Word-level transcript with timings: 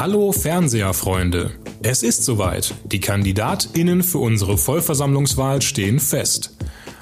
Hallo 0.00 0.32
Fernseherfreunde! 0.32 1.52
Es 1.82 2.02
ist 2.02 2.24
soweit. 2.24 2.74
Die 2.90 3.00
KandidatInnen 3.00 4.02
für 4.02 4.16
unsere 4.16 4.56
Vollversammlungswahl 4.56 5.60
stehen 5.60 6.00
fest. 6.00 6.56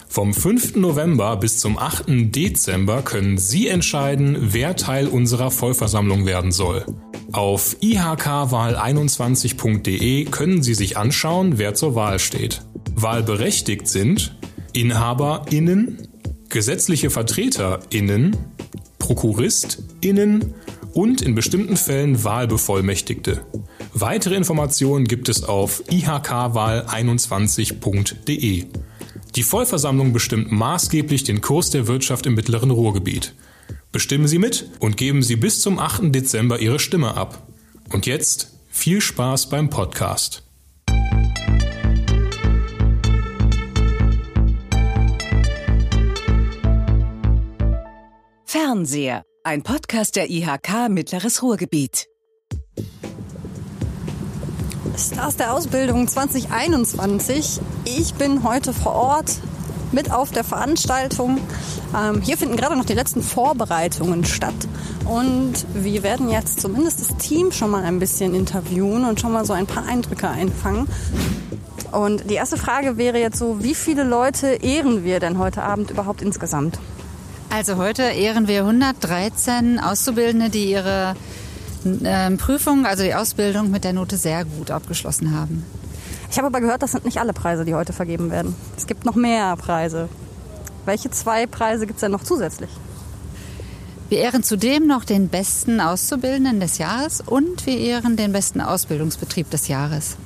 Vom 0.09 0.35
5. 0.35 0.75
November 0.75 1.37
bis 1.37 1.61
zum 1.61 1.79
8. 1.79 2.35
Dezember 2.35 3.03
können 3.03 3.39
Sie 3.39 3.69
entscheiden, 3.69 4.37
wer 4.41 4.75
Teil 4.75 5.07
unserer 5.07 5.53
Vollversammlung 5.53 6.27
werden 6.27 6.51
soll. 6.51 6.85
Auf 7.31 7.77
ihkwahl21.de 7.81 10.25
können 10.25 10.65
Sie 10.65 10.75
sich 10.75 10.97
anschauen, 10.97 11.57
wer 11.57 11.75
zur 11.75 11.95
Wahl 11.95 12.19
steht. 12.19 12.63
Wahlberechtigt 12.97 13.87
sind 13.87 14.37
InhaberInnen, 14.73 16.09
gesetzliche 16.49 17.11
VertreterInnen, 17.11 18.37
ProkuristInnen 18.99 20.53
und 20.99 21.23
in 21.23 21.35
bestimmten 21.37 21.77
Fällen 21.77 22.25
Wahlbevollmächtigte. 22.25 23.47
Weitere 23.95 24.35
Informationen 24.35 25.07
gibt 25.07 25.29
es 25.29 25.45
auf 25.45 25.85
ihkwahl21.de. 25.91 28.65
Die 29.37 29.43
Vollversammlung 29.45 30.13
bestimmt 30.13 30.51
maßgeblich 30.51 31.23
den 31.23 31.41
Kurs 31.41 31.71
der 31.71 31.87
Wirtschaft 31.87 32.27
im 32.27 32.35
mittleren 32.35 32.73
Ruhrgebiet. 32.73 33.37
Bestimmen 33.93 34.27
Sie 34.27 34.41
mit 34.41 34.71
und 34.81 34.97
geben 34.97 35.23
Sie 35.23 35.37
bis 35.37 35.61
zum 35.61 35.79
8. 35.79 36.13
Dezember 36.13 36.59
Ihre 36.59 36.81
Stimme 36.81 37.17
ab. 37.17 37.47
Und 37.93 38.07
jetzt 38.07 38.57
viel 38.69 39.01
Spaß 39.01 39.51
beim 39.51 39.71
Podcast. 39.71 40.43
Fernseher, 48.45 49.23
ein 49.49 49.63
Podcast 49.63 50.17
der 50.17 50.29
IHK 50.29 50.91
Mittleres 50.91 51.43
Ruhrgebiet. 51.43 52.07
Stars 54.95 55.37
der 55.37 55.55
Ausbildung 55.55 56.07
2021. 56.07 57.59
Ich 57.87 58.13
bin 58.13 58.43
heute 58.43 58.75
vor 58.75 58.93
Ort 58.93 59.39
mit 59.91 60.13
auf 60.13 60.33
der 60.33 60.45
Veranstaltung. 60.45 61.39
Ähm, 61.97 62.21
hier 62.21 62.37
finden 62.37 62.59
gerade 62.59 62.77
noch 62.77 62.85
die 62.85 62.93
letzten 62.93 63.23
Vorbereitungen 63.23 64.27
statt. 64.27 64.69
Und 65.07 65.65
wir 65.73 66.03
werden 66.03 66.29
jetzt 66.29 66.61
zumindest 66.61 67.01
das 67.01 67.17
Team 67.17 67.51
schon 67.51 67.71
mal 67.71 67.85
ein 67.85 68.01
bisschen 68.01 68.35
interviewen 68.35 69.07
und 69.07 69.19
schon 69.19 69.33
mal 69.33 69.47
so 69.47 69.55
ein 69.55 69.67
paar 69.67 69.87
Eindrücke 69.87 70.29
einfangen. 70.29 70.87
Und 71.91 72.29
die 72.29 72.35
erste 72.35 72.59
Frage 72.59 72.99
wäre 72.99 73.19
jetzt 73.19 73.39
so, 73.39 73.65
wie 73.65 73.75
viele 73.75 74.05
Leute 74.05 74.49
ehren 74.61 75.05
wir 75.05 75.21
denn 75.21 75.39
heute 75.39 75.63
Abend 75.63 75.91
überhaupt 75.91 76.21
insgesamt? 76.21 76.79
Also 77.51 77.77
heute 77.77 78.03
ehren 78.03 78.47
wir 78.47 78.61
113 78.61 79.81
Auszubildende, 79.81 80.51
die 80.51 80.71
ihre 80.71 81.17
ähm, 82.05 82.37
Prüfung, 82.37 82.85
also 82.85 83.03
die 83.03 83.15
Ausbildung 83.15 83.71
mit 83.71 83.85
der 83.85 83.95
Note 83.95 84.19
sehr 84.19 84.45
gut 84.45 84.71
abgeschlossen 84.71 85.35
haben. 85.35 85.65
Ich 86.31 86.37
habe 86.37 86.49
aber 86.49 86.61
gehört, 86.61 86.83
das 86.83 86.93
sind 86.93 87.07
nicht 87.07 87.19
alle 87.19 87.33
Preise, 87.33 87.65
die 87.65 87.75
heute 87.75 87.95
vergeben 87.95 88.31
werden. 88.31 88.55
Es 88.77 88.87
gibt 88.87 89.07
noch 89.07 89.15
mehr 89.15 89.57
Preise. 89.57 90.11
Welche 90.85 91.11
zwei 91.11 91.47
Preise 91.47 91.87
gibt 91.87 91.97
es 91.97 92.01
denn 92.03 92.13
noch 92.13 92.23
zusätzlich? 92.23 92.71
Wir 94.11 94.19
ehren 94.19 94.43
zudem 94.43 94.87
noch 94.87 95.05
den 95.05 95.29
besten 95.29 95.81
Auszubildenden 95.81 96.61
des 96.61 96.77
Jahres 96.79 97.23
und 97.25 97.65
wir 97.67 97.79
ehren 97.79 98.17
den 98.17 98.33
besten 98.33 98.61
Ausbildungsbetrieb 98.61 99.51
des 99.51 99.69
Jahres. 99.69 100.17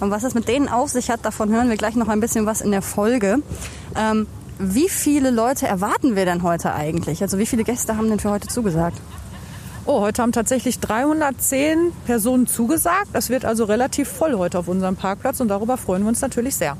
Und 0.00 0.10
was 0.10 0.24
es 0.24 0.34
mit 0.34 0.48
denen 0.48 0.68
auf 0.68 0.90
sich 0.90 1.08
hat, 1.10 1.24
davon 1.24 1.50
hören 1.50 1.68
wir 1.68 1.76
gleich 1.76 1.94
noch 1.94 2.08
ein 2.08 2.20
bisschen 2.20 2.46
was 2.46 2.60
in 2.60 2.72
der 2.72 2.82
Folge. 2.82 3.38
Ähm, 3.96 4.26
wie 4.58 4.88
viele 4.88 5.30
Leute 5.30 5.66
erwarten 5.66 6.16
wir 6.16 6.24
denn 6.24 6.42
heute 6.42 6.74
eigentlich? 6.74 7.22
Also 7.22 7.38
wie 7.38 7.46
viele 7.46 7.64
Gäste 7.64 7.96
haben 7.96 8.08
denn 8.08 8.20
für 8.20 8.30
heute 8.30 8.48
zugesagt? 8.48 9.00
Oh, 9.86 10.00
heute 10.00 10.22
haben 10.22 10.32
tatsächlich 10.32 10.80
310 10.80 11.92
Personen 12.06 12.46
zugesagt. 12.46 13.08
Das 13.12 13.28
wird 13.28 13.44
also 13.44 13.64
relativ 13.64 14.08
voll 14.08 14.34
heute 14.34 14.58
auf 14.58 14.68
unserem 14.68 14.96
Parkplatz 14.96 15.40
und 15.40 15.48
darüber 15.48 15.76
freuen 15.76 16.02
wir 16.02 16.08
uns 16.08 16.22
natürlich 16.22 16.56
sehr. 16.56 16.76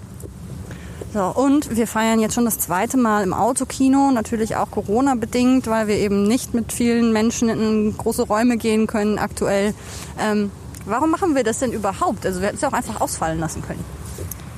So, 1.12 1.22
und 1.22 1.76
wir 1.76 1.86
feiern 1.86 2.18
jetzt 2.18 2.34
schon 2.34 2.44
das 2.44 2.58
zweite 2.58 2.96
Mal 2.96 3.22
im 3.22 3.34
Autokino, 3.34 4.10
natürlich 4.10 4.56
auch 4.56 4.70
Corona-bedingt, 4.70 5.66
weil 5.66 5.86
wir 5.86 5.96
eben 5.96 6.26
nicht 6.26 6.54
mit 6.54 6.72
vielen 6.72 7.12
Menschen 7.12 7.48
in 7.48 7.96
große 7.96 8.22
Räume 8.22 8.56
gehen 8.56 8.86
können 8.86 9.18
aktuell. 9.18 9.74
Ähm, 10.18 10.50
warum 10.86 11.10
machen 11.10 11.36
wir 11.36 11.44
das 11.44 11.58
denn 11.58 11.72
überhaupt? 11.72 12.26
Also 12.26 12.40
wir 12.40 12.48
hätten 12.48 12.56
es 12.56 12.62
ja 12.62 12.68
auch 12.68 12.72
einfach 12.72 13.00
ausfallen 13.00 13.38
lassen 13.38 13.62
können. 13.62 13.84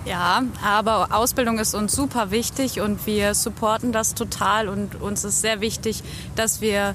Ja, 0.06 0.44
aber 0.64 1.08
Ausbildung 1.10 1.58
ist 1.58 1.74
uns 1.74 1.92
super 1.92 2.30
wichtig 2.30 2.80
und 2.80 3.06
wir 3.06 3.34
supporten 3.34 3.90
das 3.90 4.14
total 4.14 4.68
und 4.68 5.00
uns 5.00 5.24
ist 5.24 5.40
sehr 5.40 5.60
wichtig, 5.60 6.04
dass 6.36 6.60
wir 6.60 6.94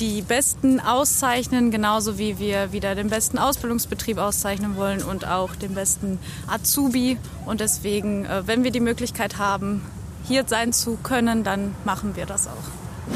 die 0.00 0.22
Besten 0.22 0.80
auszeichnen, 0.80 1.70
genauso 1.70 2.18
wie 2.18 2.40
wir 2.40 2.72
wieder 2.72 2.96
den 2.96 3.08
besten 3.08 3.38
Ausbildungsbetrieb 3.38 4.18
auszeichnen 4.18 4.76
wollen 4.76 5.02
und 5.02 5.28
auch 5.28 5.54
den 5.54 5.74
besten 5.74 6.18
Azubi. 6.48 7.18
Und 7.46 7.60
deswegen, 7.60 8.24
äh, 8.24 8.42
wenn 8.46 8.64
wir 8.64 8.72
die 8.72 8.80
Möglichkeit 8.80 9.38
haben, 9.38 9.82
hier 10.26 10.44
sein 10.46 10.72
zu 10.72 10.98
können, 11.02 11.44
dann 11.44 11.76
machen 11.84 12.16
wir 12.16 12.26
das 12.26 12.48
auch. 12.48 13.14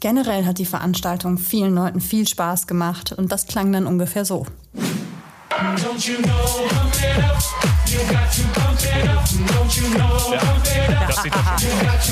Generell 0.00 0.46
hat 0.46 0.58
die 0.58 0.66
Veranstaltung 0.66 1.38
vielen 1.38 1.74
Leuten 1.74 2.00
viel 2.00 2.26
Spaß 2.26 2.66
gemacht 2.66 3.12
und 3.12 3.30
das 3.32 3.46
klang 3.46 3.70
dann 3.72 3.86
ungefähr 3.86 4.24
so. 4.24 4.46
Don't 5.76 6.08
you 6.08 6.16
know, 6.16 6.68
ja, 9.04 9.22
das 11.06 11.22
sieht 11.22 11.34
doch 11.34 11.44
schon 11.44 11.54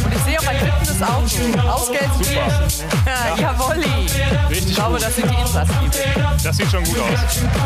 Und 0.05 0.15
ich 0.15 0.23
sehe 0.23 0.39
auch 0.39 0.47
ein 0.47 0.59
fittendes 0.59 1.03
Auto. 1.03 1.59
Aus 1.69 1.91
Gelsenkirchen. 1.91 2.53
Ja, 3.07 3.29
ja. 3.29 3.37
Jawolli. 3.37 4.07
Richtig 4.49 4.69
ich 4.69 4.75
glaube, 4.75 4.97
gut. 4.97 5.03
das 5.03 5.17
sind 5.17 5.31
die 5.31 5.41
Insassen. 5.41 5.75
Das 6.43 6.57
sieht 6.57 6.71
schon 6.71 6.85
gut 6.85 6.99
aus. 6.99 7.19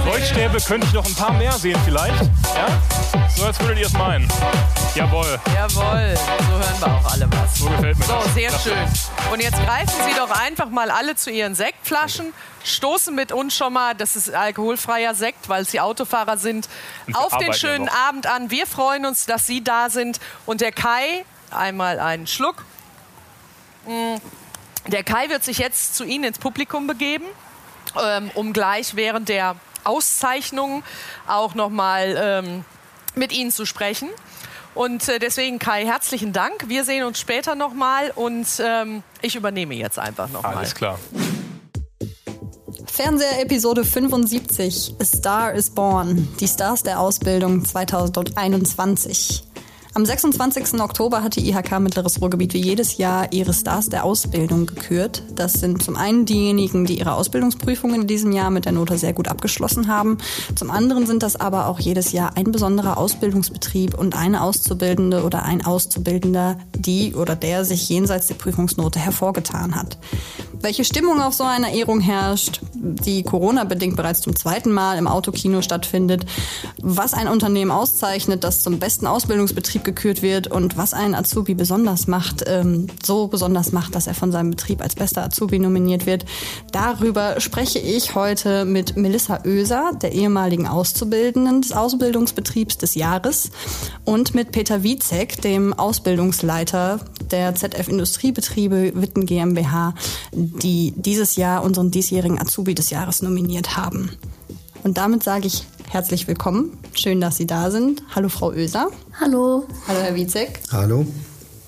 Leuchtstäbe 0.07 0.61
könnte 0.61 0.87
ich 0.87 0.93
noch 0.93 1.05
ein 1.05 1.15
paar 1.15 1.33
mehr 1.33 1.53
sehen 1.53 1.81
vielleicht. 1.85 2.23
Ja? 2.55 2.67
So 3.37 3.47
als 3.47 3.59
würdet 3.61 3.79
ihr 3.79 3.87
es 3.87 3.93
meinen. 3.93 4.29
Jawohl. 4.95 5.39
Jawohl. 5.55 6.17
So 6.17 6.53
hören 6.53 6.81
wir 6.81 6.87
auch 6.87 7.13
alle 7.13 7.29
was. 7.31 7.59
So 7.59 7.69
gefällt 7.69 7.99
mir 7.99 8.05
so, 8.05 8.13
das. 8.13 8.25
So, 8.25 8.31
sehr 8.31 8.51
das 8.51 8.63
schön. 8.63 8.89
Und 9.33 9.41
jetzt 9.41 9.59
greifen 9.65 9.95
Sie 10.09 10.15
doch 10.17 10.31
einfach 10.31 10.71
mal 10.71 10.91
alle 10.91 11.17
zu 11.17 11.31
Ihren 11.31 11.55
Sektflaschen 11.55 12.33
stoßen 12.65 13.15
mit 13.15 13.31
uns 13.31 13.55
schon 13.55 13.73
mal, 13.73 13.95
das 13.95 14.17
ist 14.17 14.35
alkoholfreier 14.35 15.15
Sekt, 15.15 15.49
weil 15.49 15.67
Sie 15.67 15.81
Autofahrer 15.81 16.39
sind, 16.39 16.69
auf 17.13 17.37
den 17.37 17.53
schönen 17.53 17.89
Abend 17.89 18.27
an. 18.27 18.51
Wir 18.51 18.67
freuen 18.67 19.07
uns, 19.07 19.14
dass 19.27 19.47
Sie 19.47 19.63
da 19.63 19.91
sind. 19.91 20.21
Und 20.47 20.61
der 20.61 20.73
Kai, 20.73 21.25
einmal 21.51 22.01
einen 22.01 22.27
Schluck. 22.27 22.65
Mm, 23.87 24.17
der 24.89 25.05
Kai 25.05 25.29
wird 25.31 25.45
sich 25.45 25.59
jetzt 25.59 25.95
zu 25.97 26.05
Ihnen 26.05 26.25
ins 26.25 26.39
Publikum 26.39 26.87
begeben, 26.87 27.25
ähm, 28.03 28.31
um 28.35 28.53
gleich 28.53 28.97
während 28.97 29.29
der 29.29 29.57
Auszeichnung 29.85 30.83
auch 31.27 31.55
noch 31.55 31.71
mal 31.71 32.15
ähm, 32.19 32.65
mit 33.15 33.33
Ihnen 33.33 33.51
zu 33.51 33.67
sprechen. 33.67 34.11
Und 34.75 35.09
äh, 35.09 35.19
deswegen, 35.19 35.59
Kai, 35.59 35.85
herzlichen 35.85 36.33
Dank. 36.33 36.69
Wir 36.69 36.85
sehen 36.85 37.05
uns 37.05 37.21
später 37.21 37.55
noch 37.55 37.73
mal 37.73 38.11
und 38.15 38.47
ähm, 38.59 39.03
ich 39.23 39.37
übernehme 39.37 39.75
jetzt 39.75 39.99
einfach 39.99 40.29
noch 40.29 40.43
mal. 40.43 40.57
Alles 40.57 40.75
klar. 40.75 40.99
Fernseher-Episode 42.95 43.85
75. 43.85 44.95
A 45.01 45.05
Star 45.05 45.53
is 45.53 45.69
Born. 45.69 46.29
Die 46.39 46.47
Stars 46.47 46.85
der 46.85 47.01
Ausbildung 47.01 47.65
2021. 47.65 49.43
Am 49.97 50.05
26. 50.05 50.81
Oktober 50.81 51.23
hat 51.23 51.37
die 51.37 51.49
IHK 51.49 51.79
Mittleres 51.79 52.21
Ruhrgebiet 52.21 52.53
wie 52.53 52.61
jedes 52.61 52.99
Jahr 52.99 53.33
ihre 53.33 53.55
Stars 53.55 53.91
der 53.91 54.03
Ausbildung 54.03 54.67
gekürt. 54.67 55.23
Das 55.37 55.53
sind 55.53 55.85
zum 55.85 55.95
einen 55.95 56.27
diejenigen, 56.27 56.85
die 56.85 56.99
ihre 56.99 57.13
Ausbildungsprüfungen 57.13 58.01
in 58.01 58.07
diesem 58.09 58.33
Jahr 58.33 58.51
mit 58.51 58.65
der 58.65 58.73
Note 58.73 58.99
sehr 58.99 59.13
gut 59.13 59.29
abgeschlossen 59.29 59.87
haben. 59.87 60.19
Zum 60.57 60.73
anderen 60.73 61.07
sind 61.07 61.23
das 61.23 61.37
aber 61.37 61.69
auch 61.69 61.79
jedes 61.79 62.11
Jahr 62.11 62.37
ein 62.37 62.51
besonderer 62.51 62.99
Ausbildungsbetrieb 62.99 63.97
und 63.97 64.17
eine 64.17 64.43
Auszubildende 64.43 65.23
oder 65.23 65.45
ein 65.45 65.65
Auszubildender, 65.65 66.59
die 66.77 67.15
oder 67.15 67.37
der 67.37 67.65
sich 67.65 67.89
jenseits 67.89 68.27
der 68.27 68.35
Prüfungsnote 68.35 68.99
hervorgetan 68.99 69.77
hat. 69.77 69.97
Welche 70.61 70.85
Stimmung 70.85 71.21
auf 71.21 71.35
so 71.35 71.45
einer 71.45 71.71
Ehrung 71.71 72.01
herrscht, 72.01 72.63
die 72.73 73.23
Corona-bedingt 73.23 73.97
bereits 73.97 74.23
zum 74.23 74.35
zweiten 74.35 74.73
Mal 74.73 74.99
im 74.99 75.07
Autokino 75.07 75.63
stattfindet, 75.63 76.27
was 76.81 77.15
ein 77.15 77.29
Unternehmen 77.29 77.71
auszeichnet, 77.71 78.43
das 78.43 78.61
zum 78.61 78.79
besten 78.81 79.07
Ausbildungsbetrieb 79.07 79.84
gekürt 79.85 80.23
wird 80.23 80.49
und 80.49 80.77
was 80.77 80.95
einen 80.95 81.15
Azubi 81.15 81.55
besonders 81.55 82.07
macht, 82.07 82.45
ähm, 82.47 82.87
so 83.05 83.29
besonders 83.29 83.73
macht, 83.73 83.95
dass 83.95 84.07
er 84.07 84.15
von 84.15 84.33
seinem 84.33 84.51
Betrieb 84.51 84.81
als 84.81 84.95
bester 84.95 85.25
Azubi 85.25 85.59
nominiert 85.59 86.07
wird. 86.07 86.25
Darüber 86.73 87.41
spreche 87.41 87.79
ich 87.79 88.15
heute 88.15 88.65
mit 88.65 88.97
Melissa 88.97 89.43
Oeser, 89.45 89.93
der 90.03 90.13
ehemaligen 90.13 90.67
Auszubildenden 90.67 91.63
des 91.63 91.73
Ausbildungsbetriebs 91.73 92.79
des 92.79 92.95
Jahres 92.95 93.51
und 94.05 94.35
mit 94.35 94.53
Peter 94.53 94.83
Wiezek, 94.83 95.41
dem 95.43 95.73
Ausbildungsleiter 95.73 97.01
der 97.31 97.55
ZF 97.55 97.89
Industriebetriebe 97.89 98.93
Witten 98.95 99.27
GmbH, 99.27 99.95
die 100.33 100.93
dieses 100.97 101.37
Jahr 101.37 101.63
unseren 101.63 101.91
diesjährigen 101.91 102.41
Azubi 102.41 102.75
des 102.75 102.91
Jahres 102.91 103.23
nominiert 103.23 103.77
haben. 103.77 104.11
Und 104.85 104.99
damit 104.99 105.23
sage 105.23 105.47
ich 105.47 105.67
herzlich 105.89 106.29
willkommen. 106.29 106.79
Schön, 106.93 107.19
dass 107.19 107.39
Sie 107.39 107.47
da 107.47 107.71
sind. 107.71 108.03
Hallo, 108.15 108.29
Frau 108.29 108.51
Oeser. 108.51 108.91
Hallo. 109.19 109.67
Hallo, 109.89 110.01
Herr 110.01 110.15
Wiezek. 110.15 110.61
Hallo. 110.71 111.07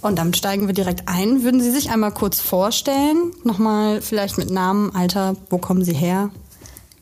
Und 0.03 0.19
damit 0.19 0.37
steigen 0.37 0.67
wir 0.67 0.75
direkt 0.75 1.09
ein. 1.09 1.43
Würden 1.43 1.63
Sie 1.63 1.71
sich 1.71 1.91
einmal 1.91 2.13
kurz 2.13 2.41
vorstellen? 2.41 3.33
Nochmal 3.43 4.03
vielleicht 4.03 4.37
mit 4.37 4.51
Namen, 4.51 4.95
Alter, 4.95 5.35
wo 5.49 5.57
kommen 5.57 5.83
Sie 5.83 5.95
her? 5.95 6.31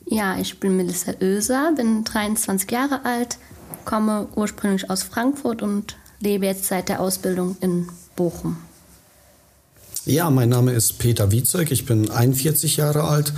Ja, 0.05 0.37
ich 0.37 0.57
bin 0.61 0.77
Melissa 0.77 1.11
Oeser, 1.19 1.73
bin 1.75 2.05
23 2.05 2.71
Jahre 2.71 3.03
alt, 3.03 3.37
komme 3.83 4.29
ursprünglich 4.35 4.89
aus 4.89 5.03
Frankfurt 5.03 5.61
und 5.61 5.97
lebe 6.21 6.45
jetzt 6.45 6.63
seit 6.63 6.87
der 6.87 7.01
Ausbildung 7.01 7.57
in 7.59 7.89
Bochum. 8.15 8.55
Ja, 10.05 10.29
mein 10.29 10.49
Name 10.49 10.71
ist 10.71 10.99
Peter 10.99 11.31
Wiezek, 11.31 11.71
ich 11.71 11.87
bin 11.87 12.11
41 12.11 12.77
Jahre 12.77 13.05
alt, 13.05 13.33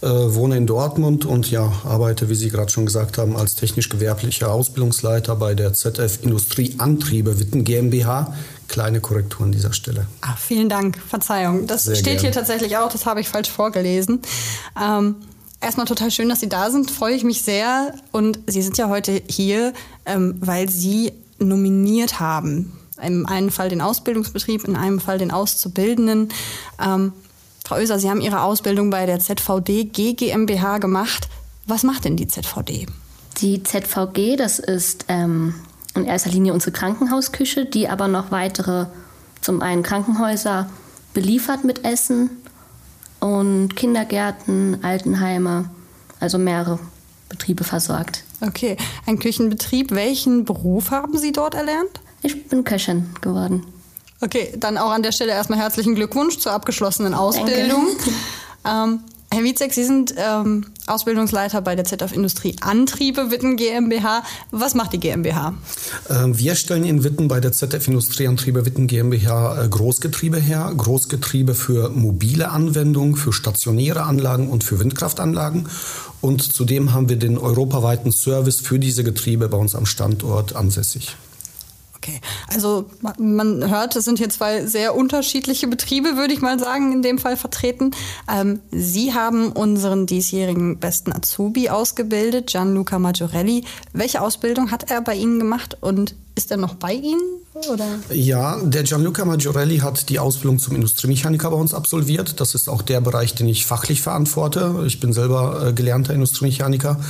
äh, 0.00 0.06
wohne 0.08 0.56
in 0.56 0.66
Dortmund 0.66 1.24
und 1.24 1.48
ja, 1.48 1.72
arbeite, 1.84 2.28
wie 2.28 2.34
Sie 2.34 2.50
gerade 2.50 2.72
schon 2.72 2.86
gesagt 2.86 3.18
haben, 3.18 3.36
als 3.36 3.54
technisch-gewerblicher 3.54 4.50
Ausbildungsleiter 4.50 5.36
bei 5.36 5.54
der 5.54 5.74
ZF 5.74 6.18
Industrieantriebe 6.22 7.38
Witten 7.38 7.62
GmbH. 7.62 8.34
Kleine 8.66 9.00
Korrektur 9.00 9.46
an 9.46 9.52
dieser 9.52 9.72
Stelle. 9.72 10.08
Ah, 10.20 10.34
vielen 10.36 10.68
Dank, 10.68 10.98
Verzeihung. 10.98 11.68
Das 11.68 11.84
Sehr 11.84 11.94
steht 11.94 12.04
gerne. 12.04 12.20
hier 12.20 12.32
tatsächlich 12.32 12.76
auch, 12.76 12.90
das 12.90 13.06
habe 13.06 13.20
ich 13.20 13.28
falsch 13.28 13.50
vorgelesen. 13.50 14.20
Ähm, 14.80 15.16
Erstmal 15.60 15.86
total 15.86 16.12
schön, 16.12 16.28
dass 16.28 16.38
Sie 16.38 16.48
da 16.48 16.70
sind, 16.70 16.88
freue 16.88 17.14
ich 17.16 17.24
mich 17.24 17.42
sehr. 17.42 17.92
Und 18.12 18.38
Sie 18.46 18.62
sind 18.62 18.78
ja 18.78 18.88
heute 18.88 19.22
hier, 19.28 19.72
ähm, 20.06 20.36
weil 20.38 20.68
Sie 20.68 21.12
nominiert 21.40 22.20
haben. 22.20 22.77
Im 23.02 23.26
einen 23.26 23.50
Fall 23.50 23.68
den 23.68 23.80
Ausbildungsbetrieb, 23.80 24.64
in 24.64 24.76
einem 24.76 25.00
Fall 25.00 25.18
den 25.18 25.30
Auszubildenden. 25.30 26.28
Ähm, 26.82 27.12
Frau 27.64 27.76
Oeser, 27.76 27.98
Sie 27.98 28.08
haben 28.08 28.20
Ihre 28.20 28.42
Ausbildung 28.42 28.90
bei 28.90 29.06
der 29.06 29.20
ZVD 29.20 29.84
GmbH 29.84 30.78
gemacht. 30.78 31.28
Was 31.66 31.82
macht 31.82 32.04
denn 32.04 32.16
die 32.16 32.26
ZVD? 32.26 32.86
Die 33.40 33.62
ZVG, 33.62 34.36
das 34.36 34.58
ist 34.58 35.04
ähm, 35.08 35.54
in 35.94 36.04
erster 36.04 36.30
Linie 36.30 36.54
unsere 36.54 36.72
Krankenhausküche, 36.72 37.66
die 37.66 37.88
aber 37.88 38.08
noch 38.08 38.30
weitere, 38.30 38.86
zum 39.40 39.60
einen 39.60 39.82
Krankenhäuser 39.82 40.68
beliefert 41.12 41.64
mit 41.64 41.84
Essen 41.84 42.30
und 43.20 43.76
Kindergärten, 43.76 44.82
Altenheime, 44.82 45.70
also 46.20 46.38
mehrere 46.38 46.78
Betriebe 47.28 47.64
versorgt. 47.64 48.24
Okay, 48.40 48.76
ein 49.06 49.18
Küchenbetrieb. 49.18 49.90
Welchen 49.90 50.44
Beruf 50.44 50.90
haben 50.90 51.18
Sie 51.18 51.32
dort 51.32 51.54
erlernt? 51.54 52.00
Ich 52.22 52.48
bin 52.48 52.64
Köchin 52.64 53.10
geworden. 53.20 53.66
Okay, 54.20 54.52
dann 54.58 54.78
auch 54.78 54.90
an 54.90 55.02
der 55.02 55.12
Stelle 55.12 55.32
erstmal 55.32 55.58
herzlichen 55.58 55.94
Glückwunsch 55.94 56.38
zur 56.38 56.52
abgeschlossenen 56.52 57.14
Ausbildung. 57.14 57.86
Ähm, 58.64 59.00
Herr 59.30 59.44
Wietzek, 59.44 59.74
Sie 59.74 59.84
sind 59.84 60.14
ähm, 60.16 60.64
Ausbildungsleiter 60.86 61.60
bei 61.60 61.76
der 61.76 61.84
ZF 61.84 62.12
Industrie 62.12 62.56
Antriebe 62.62 63.30
Witten 63.30 63.56
GmbH. 63.56 64.22
Was 64.50 64.74
macht 64.74 64.94
die 64.94 64.98
GmbH? 64.98 65.52
Ähm, 66.08 66.38
wir 66.38 66.54
stellen 66.54 66.84
in 66.84 67.04
Witten 67.04 67.28
bei 67.28 67.38
der 67.38 67.52
ZF 67.52 67.86
Industrie 67.88 68.26
Antriebe 68.26 68.64
Witten 68.64 68.86
GmbH 68.86 69.62
äh, 69.62 69.68
Großgetriebe 69.68 70.38
her. 70.38 70.72
Großgetriebe 70.74 71.54
für 71.54 71.90
mobile 71.90 72.50
Anwendungen, 72.50 73.16
für 73.16 73.34
stationäre 73.34 74.04
Anlagen 74.04 74.48
und 74.48 74.64
für 74.64 74.80
Windkraftanlagen. 74.80 75.68
Und 76.22 76.42
zudem 76.42 76.94
haben 76.94 77.10
wir 77.10 77.16
den 77.16 77.36
europaweiten 77.36 78.12
Service 78.12 78.60
für 78.60 78.78
diese 78.78 79.04
Getriebe 79.04 79.48
bei 79.50 79.58
uns 79.58 79.74
am 79.74 79.84
Standort 79.84 80.56
ansässig. 80.56 81.16
Okay, 82.08 82.20
also 82.54 82.86
man 83.18 83.68
hört, 83.68 83.94
es 83.94 84.06
sind 84.06 84.18
hier 84.18 84.30
zwei 84.30 84.64
sehr 84.64 84.96
unterschiedliche 84.96 85.66
Betriebe, 85.66 86.16
würde 86.16 86.32
ich 86.32 86.40
mal 86.40 86.58
sagen, 86.58 86.92
in 86.92 87.02
dem 87.02 87.18
Fall 87.18 87.36
vertreten. 87.36 87.90
Ähm, 88.32 88.60
Sie 88.70 89.12
haben 89.12 89.52
unseren 89.52 90.06
diesjährigen 90.06 90.78
besten 90.78 91.12
Azubi 91.12 91.68
ausgebildet, 91.68 92.46
Gianluca 92.46 92.98
Maggiorelli. 92.98 93.64
Welche 93.92 94.22
Ausbildung 94.22 94.70
hat 94.70 94.90
er 94.90 95.02
bei 95.02 95.16
Ihnen 95.16 95.38
gemacht 95.38 95.76
und 95.82 96.14
ist 96.38 96.52
er 96.52 96.56
noch 96.56 96.74
bei 96.74 96.92
Ihnen? 96.92 97.20
Oder? 97.68 97.86
Ja, 98.10 98.60
der 98.62 98.84
Gianluca 98.84 99.24
Maggiorelli 99.24 99.78
hat 99.78 100.08
die 100.08 100.20
Ausbildung 100.20 100.60
zum 100.60 100.76
Industriemechaniker 100.76 101.50
bei 101.50 101.56
uns 101.56 101.74
absolviert. 101.74 102.40
Das 102.40 102.54
ist 102.54 102.68
auch 102.68 102.80
der 102.80 103.00
Bereich, 103.00 103.34
den 103.34 103.48
ich 103.48 103.66
fachlich 103.66 104.00
verantworte. 104.00 104.84
Ich 104.86 105.00
bin 105.00 105.12
selber 105.12 105.66
äh, 105.66 105.72
gelernter 105.72 106.14
Industriemechaniker. 106.14 107.00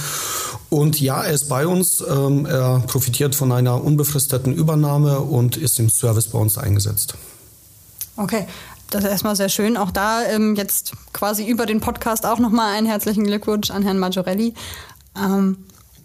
Und 0.71 0.99
ja, 0.99 1.23
er 1.23 1.35
ist 1.35 1.51
bei 1.51 1.67
uns. 1.67 2.01
Ähm, 2.01 2.47
er 2.47 2.83
profitiert 2.87 3.35
von 3.35 3.53
einer 3.53 3.85
unbefristeten 3.85 4.55
Übernahme 4.55 5.21
und 5.21 5.59
ist 5.59 5.79
im 5.79 5.91
Service 5.91 6.29
bei 6.29 6.39
uns 6.39 6.57
eingesetzt. 6.57 7.15
Okay, 8.17 8.47
das 8.89 9.05
ist 9.05 9.11
erstmal 9.11 9.37
sehr 9.37 9.51
schön. 9.51 9.77
Auch 9.77 9.91
da 9.91 10.25
ähm, 10.25 10.57
jetzt 10.57 10.93
quasi 11.13 11.47
über 11.47 11.67
den 11.67 11.81
Podcast 11.81 12.25
auch 12.25 12.39
nochmal 12.39 12.75
einen 12.75 12.87
herzlichen 12.87 13.25
Glückwunsch 13.25 13.71
an 13.71 13.83
Herrn 13.83 13.99
Maggiorelli. 13.99 14.55
Ähm, 15.15 15.59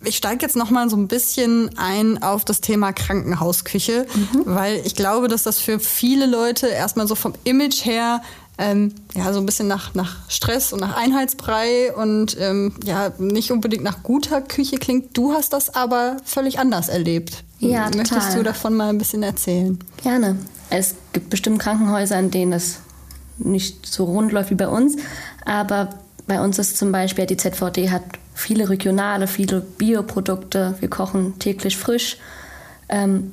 ich 0.05 0.17
steige 0.17 0.45
jetzt 0.45 0.55
noch 0.55 0.69
mal 0.69 0.89
so 0.89 0.97
ein 0.97 1.07
bisschen 1.07 1.69
ein 1.77 2.21
auf 2.21 2.45
das 2.45 2.61
Thema 2.61 2.93
Krankenhausküche, 2.93 4.05
mhm. 4.13 4.41
weil 4.45 4.81
ich 4.85 4.95
glaube, 4.95 5.27
dass 5.27 5.43
das 5.43 5.59
für 5.59 5.79
viele 5.79 6.25
Leute 6.25 6.67
erstmal 6.67 7.07
so 7.07 7.15
vom 7.15 7.33
Image 7.43 7.85
her 7.85 8.21
ähm, 8.57 8.93
ja 9.15 9.33
so 9.33 9.39
ein 9.39 9.45
bisschen 9.45 9.67
nach, 9.67 9.95
nach 9.95 10.29
Stress 10.29 10.73
und 10.73 10.79
nach 10.79 10.95
Einheitsbrei 10.95 11.93
und 11.95 12.37
ähm, 12.39 12.73
ja 12.83 13.11
nicht 13.17 13.51
unbedingt 13.51 13.83
nach 13.83 14.03
guter 14.03 14.41
Küche 14.41 14.77
klingt. 14.77 15.17
Du 15.17 15.33
hast 15.33 15.53
das 15.53 15.73
aber 15.73 16.17
völlig 16.23 16.59
anders 16.59 16.89
erlebt. 16.89 17.43
Ja, 17.59 17.85
Möchtest 17.85 18.11
total. 18.11 18.37
du 18.37 18.43
davon 18.43 18.75
mal 18.75 18.89
ein 18.89 18.97
bisschen 18.97 19.23
erzählen? 19.23 19.79
Gerne. 20.01 20.37
Es 20.69 20.95
gibt 21.13 21.29
bestimmt 21.29 21.59
Krankenhäuser, 21.59 22.19
in 22.19 22.29
denen 22.29 22.53
es 22.53 22.79
nicht 23.37 23.85
so 23.85 24.05
rund 24.05 24.31
läuft 24.31 24.51
wie 24.51 24.55
bei 24.55 24.67
uns, 24.67 24.97
aber 25.45 25.89
bei 26.27 26.41
uns 26.41 26.59
ist 26.59 26.77
zum 26.77 26.91
Beispiel 26.91 27.25
die 27.25 27.37
ZVD 27.37 27.89
hat 27.89 28.03
viele 28.33 28.69
regionale, 28.69 29.27
viele 29.27 29.61
Bioprodukte. 29.61 30.75
Wir 30.79 30.89
kochen 30.89 31.39
täglich 31.39 31.77
frisch 31.77 32.17
ähm, 32.89 33.31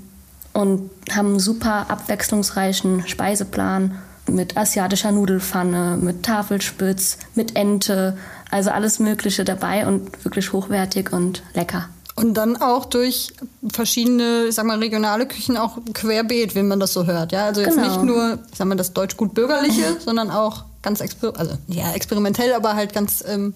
und 0.53 0.91
haben 1.13 1.29
einen 1.29 1.41
super 1.41 1.91
abwechslungsreichen 1.91 3.07
Speiseplan 3.07 3.99
mit 4.29 4.57
asiatischer 4.57 5.13
Nudelfanne, 5.13 5.99
mit 6.01 6.23
Tafelspitz, 6.23 7.19
mit 7.35 7.57
Ente, 7.57 8.17
also 8.51 8.71
alles 8.71 8.99
Mögliche 8.99 9.45
dabei 9.45 9.87
und 9.87 10.25
wirklich 10.25 10.53
hochwertig 10.53 11.13
und 11.13 11.43
lecker. 11.55 11.89
Und 12.17 12.35
dann 12.35 12.57
auch 12.57 12.85
durch 12.85 13.33
verschiedene, 13.73 14.47
ich 14.49 14.55
sag 14.55 14.67
mal, 14.67 14.79
regionale 14.79 15.27
Küchen 15.27 15.57
auch 15.57 15.79
querbeet, 15.95 16.55
wenn 16.55 16.69
man 16.69 16.79
das 16.79 16.93
so 16.93 17.07
hört. 17.07 17.33
Ja, 17.33 17.47
also 17.47 17.63
jetzt 17.63 17.77
genau. 17.77 17.89
nicht 17.89 18.03
nur, 18.03 18.39
ich 18.51 18.59
sag 18.59 18.67
mal, 18.67 18.75
das 18.75 18.93
deutsch 18.93 19.17
gut 19.17 19.33
bürgerliche, 19.33 19.97
sondern 20.05 20.31
auch 20.31 20.65
ganz 20.83 21.01
exper 21.01 21.33
also 21.37 21.57
ja 21.69 21.93
experimentell, 21.93 22.53
aber 22.53 22.75
halt 22.75 22.93
ganz 22.93 23.25
ähm, 23.27 23.55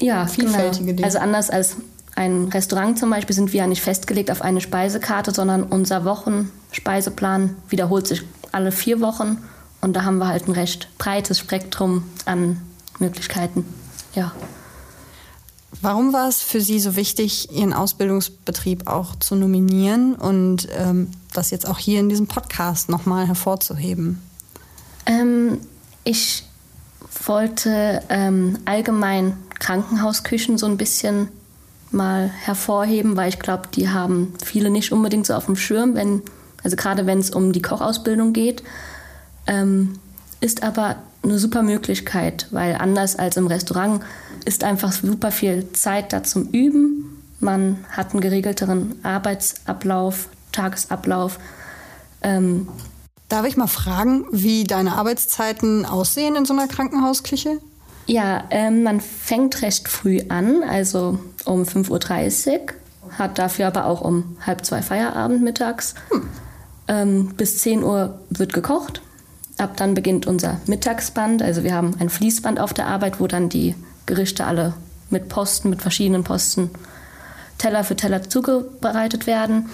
ja, 0.00 0.26
vielfältige 0.26 0.84
genau. 0.84 0.96
Dinge. 0.96 1.04
Also 1.04 1.18
anders 1.18 1.50
als 1.50 1.76
ein 2.14 2.48
Restaurant 2.48 2.98
zum 2.98 3.10
Beispiel 3.10 3.34
sind 3.34 3.52
wir 3.52 3.60
ja 3.60 3.66
nicht 3.66 3.82
festgelegt 3.82 4.30
auf 4.30 4.42
eine 4.42 4.60
Speisekarte, 4.60 5.32
sondern 5.32 5.62
unser 5.62 6.04
Wochenspeiseplan 6.04 7.56
wiederholt 7.68 8.06
sich 8.06 8.24
alle 8.50 8.72
vier 8.72 9.00
Wochen 9.00 9.38
und 9.80 9.94
da 9.94 10.04
haben 10.04 10.18
wir 10.18 10.26
halt 10.26 10.48
ein 10.48 10.52
recht 10.52 10.88
breites 10.98 11.38
Spektrum 11.38 12.04
an 12.24 12.60
Möglichkeiten. 12.98 13.64
Ja. 14.14 14.32
Warum 15.80 16.12
war 16.12 16.28
es 16.28 16.42
für 16.42 16.60
Sie 16.60 16.80
so 16.80 16.96
wichtig, 16.96 17.52
Ihren 17.52 17.72
Ausbildungsbetrieb 17.72 18.88
auch 18.88 19.14
zu 19.16 19.36
nominieren 19.36 20.14
und 20.14 20.66
ähm, 20.76 21.10
das 21.32 21.50
jetzt 21.50 21.68
auch 21.68 21.78
hier 21.78 22.00
in 22.00 22.08
diesem 22.08 22.26
Podcast 22.26 22.88
nochmal 22.88 23.28
hervorzuheben? 23.28 24.20
Ähm, 25.06 25.60
ich 26.02 26.44
wollte 27.26 28.02
ähm, 28.08 28.58
allgemein 28.64 29.36
Krankenhausküchen 29.58 30.58
so 30.58 30.66
ein 30.66 30.76
bisschen 30.76 31.28
mal 31.90 32.28
hervorheben, 32.28 33.16
weil 33.16 33.28
ich 33.28 33.38
glaube, 33.38 33.68
die 33.74 33.88
haben 33.88 34.34
viele 34.44 34.70
nicht 34.70 34.92
unbedingt 34.92 35.26
so 35.26 35.34
auf 35.34 35.46
dem 35.46 35.56
Schirm, 35.56 35.94
wenn, 35.94 36.22
also 36.62 36.76
gerade 36.76 37.06
wenn 37.06 37.18
es 37.18 37.30
um 37.30 37.52
die 37.52 37.62
Kochausbildung 37.62 38.32
geht. 38.32 38.62
Ähm, 39.46 39.98
ist 40.40 40.62
aber 40.62 40.96
eine 41.22 41.38
super 41.38 41.62
Möglichkeit, 41.62 42.46
weil 42.50 42.76
anders 42.76 43.16
als 43.16 43.36
im 43.36 43.46
Restaurant 43.46 44.02
ist 44.44 44.62
einfach 44.64 44.92
super 44.92 45.30
viel 45.32 45.72
Zeit 45.72 46.12
da 46.12 46.22
zum 46.22 46.48
Üben. 46.50 47.22
Man 47.40 47.84
hat 47.90 48.12
einen 48.12 48.20
geregelteren 48.20 48.94
Arbeitsablauf, 49.02 50.28
Tagesablauf. 50.52 51.38
Ähm, 52.22 52.68
Darf 53.28 53.44
ich 53.44 53.58
mal 53.58 53.66
fragen, 53.66 54.24
wie 54.30 54.64
deine 54.64 54.94
Arbeitszeiten 54.94 55.84
aussehen 55.84 56.34
in 56.34 56.46
so 56.46 56.54
einer 56.54 56.66
Krankenhausküche? 56.66 57.60
Ja, 58.08 58.44
ähm, 58.48 58.84
man 58.84 59.02
fängt 59.02 59.60
recht 59.60 59.86
früh 59.86 60.22
an, 60.30 60.62
also 60.62 61.18
um 61.44 61.64
5.30 61.64 62.52
Uhr, 62.52 62.60
hat 63.18 63.38
dafür 63.38 63.66
aber 63.66 63.84
auch 63.84 64.00
um 64.00 64.38
halb 64.46 64.64
zwei 64.64 64.80
Feierabend 64.80 65.42
mittags. 65.42 65.94
Hm. 66.08 66.28
Ähm, 66.88 67.34
bis 67.36 67.58
10 67.58 67.84
Uhr 67.84 68.18
wird 68.30 68.54
gekocht. 68.54 69.02
Ab 69.58 69.76
dann 69.76 69.92
beginnt 69.92 70.26
unser 70.26 70.58
Mittagsband. 70.66 71.42
Also 71.42 71.64
wir 71.64 71.74
haben 71.74 71.96
ein 71.98 72.08
Fließband 72.08 72.58
auf 72.58 72.72
der 72.72 72.86
Arbeit, 72.86 73.20
wo 73.20 73.26
dann 73.26 73.50
die 73.50 73.74
Gerichte 74.06 74.46
alle 74.46 74.72
mit 75.10 75.28
Posten, 75.28 75.68
mit 75.68 75.82
verschiedenen 75.82 76.24
Posten 76.24 76.70
Teller 77.58 77.84
für 77.84 77.96
Teller 77.96 78.22
zubereitet 78.22 79.26
werden. 79.26 79.68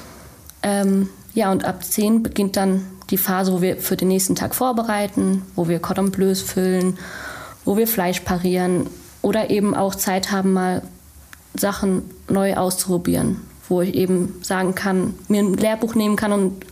Ähm, 0.64 1.08
ja, 1.34 1.52
und 1.52 1.64
ab 1.64 1.84
10 1.84 2.24
beginnt 2.24 2.56
dann 2.56 2.84
die 3.10 3.18
Phase, 3.18 3.52
wo 3.52 3.62
wir 3.62 3.76
für 3.76 3.96
den 3.96 4.08
nächsten 4.08 4.34
Tag 4.34 4.56
vorbereiten, 4.56 5.42
wo 5.54 5.68
wir 5.68 5.78
Cordon 5.78 6.10
Bleus 6.10 6.40
füllen 6.40 6.98
wo 7.64 7.76
wir 7.76 7.86
Fleisch 7.86 8.20
parieren 8.20 8.86
oder 9.22 9.50
eben 9.50 9.74
auch 9.74 9.94
Zeit 9.94 10.30
haben, 10.30 10.52
mal 10.52 10.82
Sachen 11.54 12.02
neu 12.28 12.54
auszuprobieren, 12.54 13.40
wo 13.68 13.80
ich 13.80 13.94
eben 13.94 14.40
sagen 14.42 14.74
kann, 14.74 15.14
mir 15.28 15.42
ein 15.42 15.54
Lehrbuch 15.54 15.94
nehmen 15.94 16.16
kann 16.16 16.32
und 16.32 16.66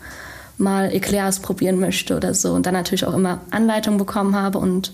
mal 0.58 0.92
Eclairs 0.92 1.40
probieren 1.40 1.80
möchte 1.80 2.16
oder 2.16 2.34
so 2.34 2.52
und 2.52 2.66
dann 2.66 2.74
natürlich 2.74 3.04
auch 3.04 3.14
immer 3.14 3.40
Anleitung 3.50 3.96
bekommen 3.98 4.36
habe 4.36 4.58
und 4.58 4.92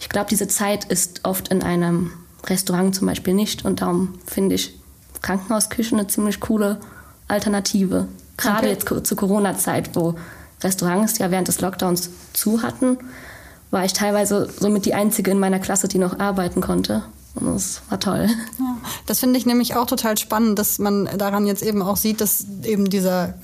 ich 0.00 0.08
glaube, 0.08 0.28
diese 0.30 0.48
Zeit 0.48 0.84
ist 0.84 1.24
oft 1.24 1.48
in 1.48 1.62
einem 1.62 2.12
Restaurant 2.46 2.94
zum 2.94 3.06
Beispiel 3.06 3.34
nicht. 3.34 3.64
Und 3.64 3.80
darum 3.80 4.14
finde 4.26 4.54
ich 4.54 4.78
Krankenhausküche 5.22 5.96
eine 5.96 6.06
ziemlich 6.06 6.40
coole 6.40 6.78
Alternative. 7.26 8.06
Gerade 8.36 8.68
okay. 8.70 8.78
jetzt 8.92 9.06
zur 9.06 9.16
Corona-Zeit, 9.16 9.90
wo 9.94 10.14
Restaurants 10.62 11.18
ja 11.18 11.30
während 11.30 11.48
des 11.48 11.60
Lockdowns 11.60 12.10
zu 12.32 12.62
hatten, 12.62 12.98
war 13.70 13.84
ich 13.84 13.92
teilweise 13.92 14.48
somit 14.58 14.86
die 14.86 14.94
Einzige 14.94 15.30
in 15.30 15.38
meiner 15.38 15.58
Klasse, 15.58 15.88
die 15.88 15.98
noch 15.98 16.18
arbeiten 16.18 16.60
konnte. 16.60 17.04
Und 17.34 17.54
das 17.54 17.82
war 17.88 18.00
toll. 18.00 18.28
Ja, 18.58 18.76
das 19.06 19.20
finde 19.20 19.38
ich 19.38 19.46
nämlich 19.46 19.76
auch 19.76 19.86
total 19.86 20.16
spannend, 20.18 20.58
dass 20.58 20.78
man 20.78 21.08
daran 21.18 21.46
jetzt 21.46 21.62
eben 21.62 21.82
auch 21.82 21.96
sieht, 21.96 22.20
dass 22.20 22.46
eben 22.64 22.90
dieser 22.90 23.34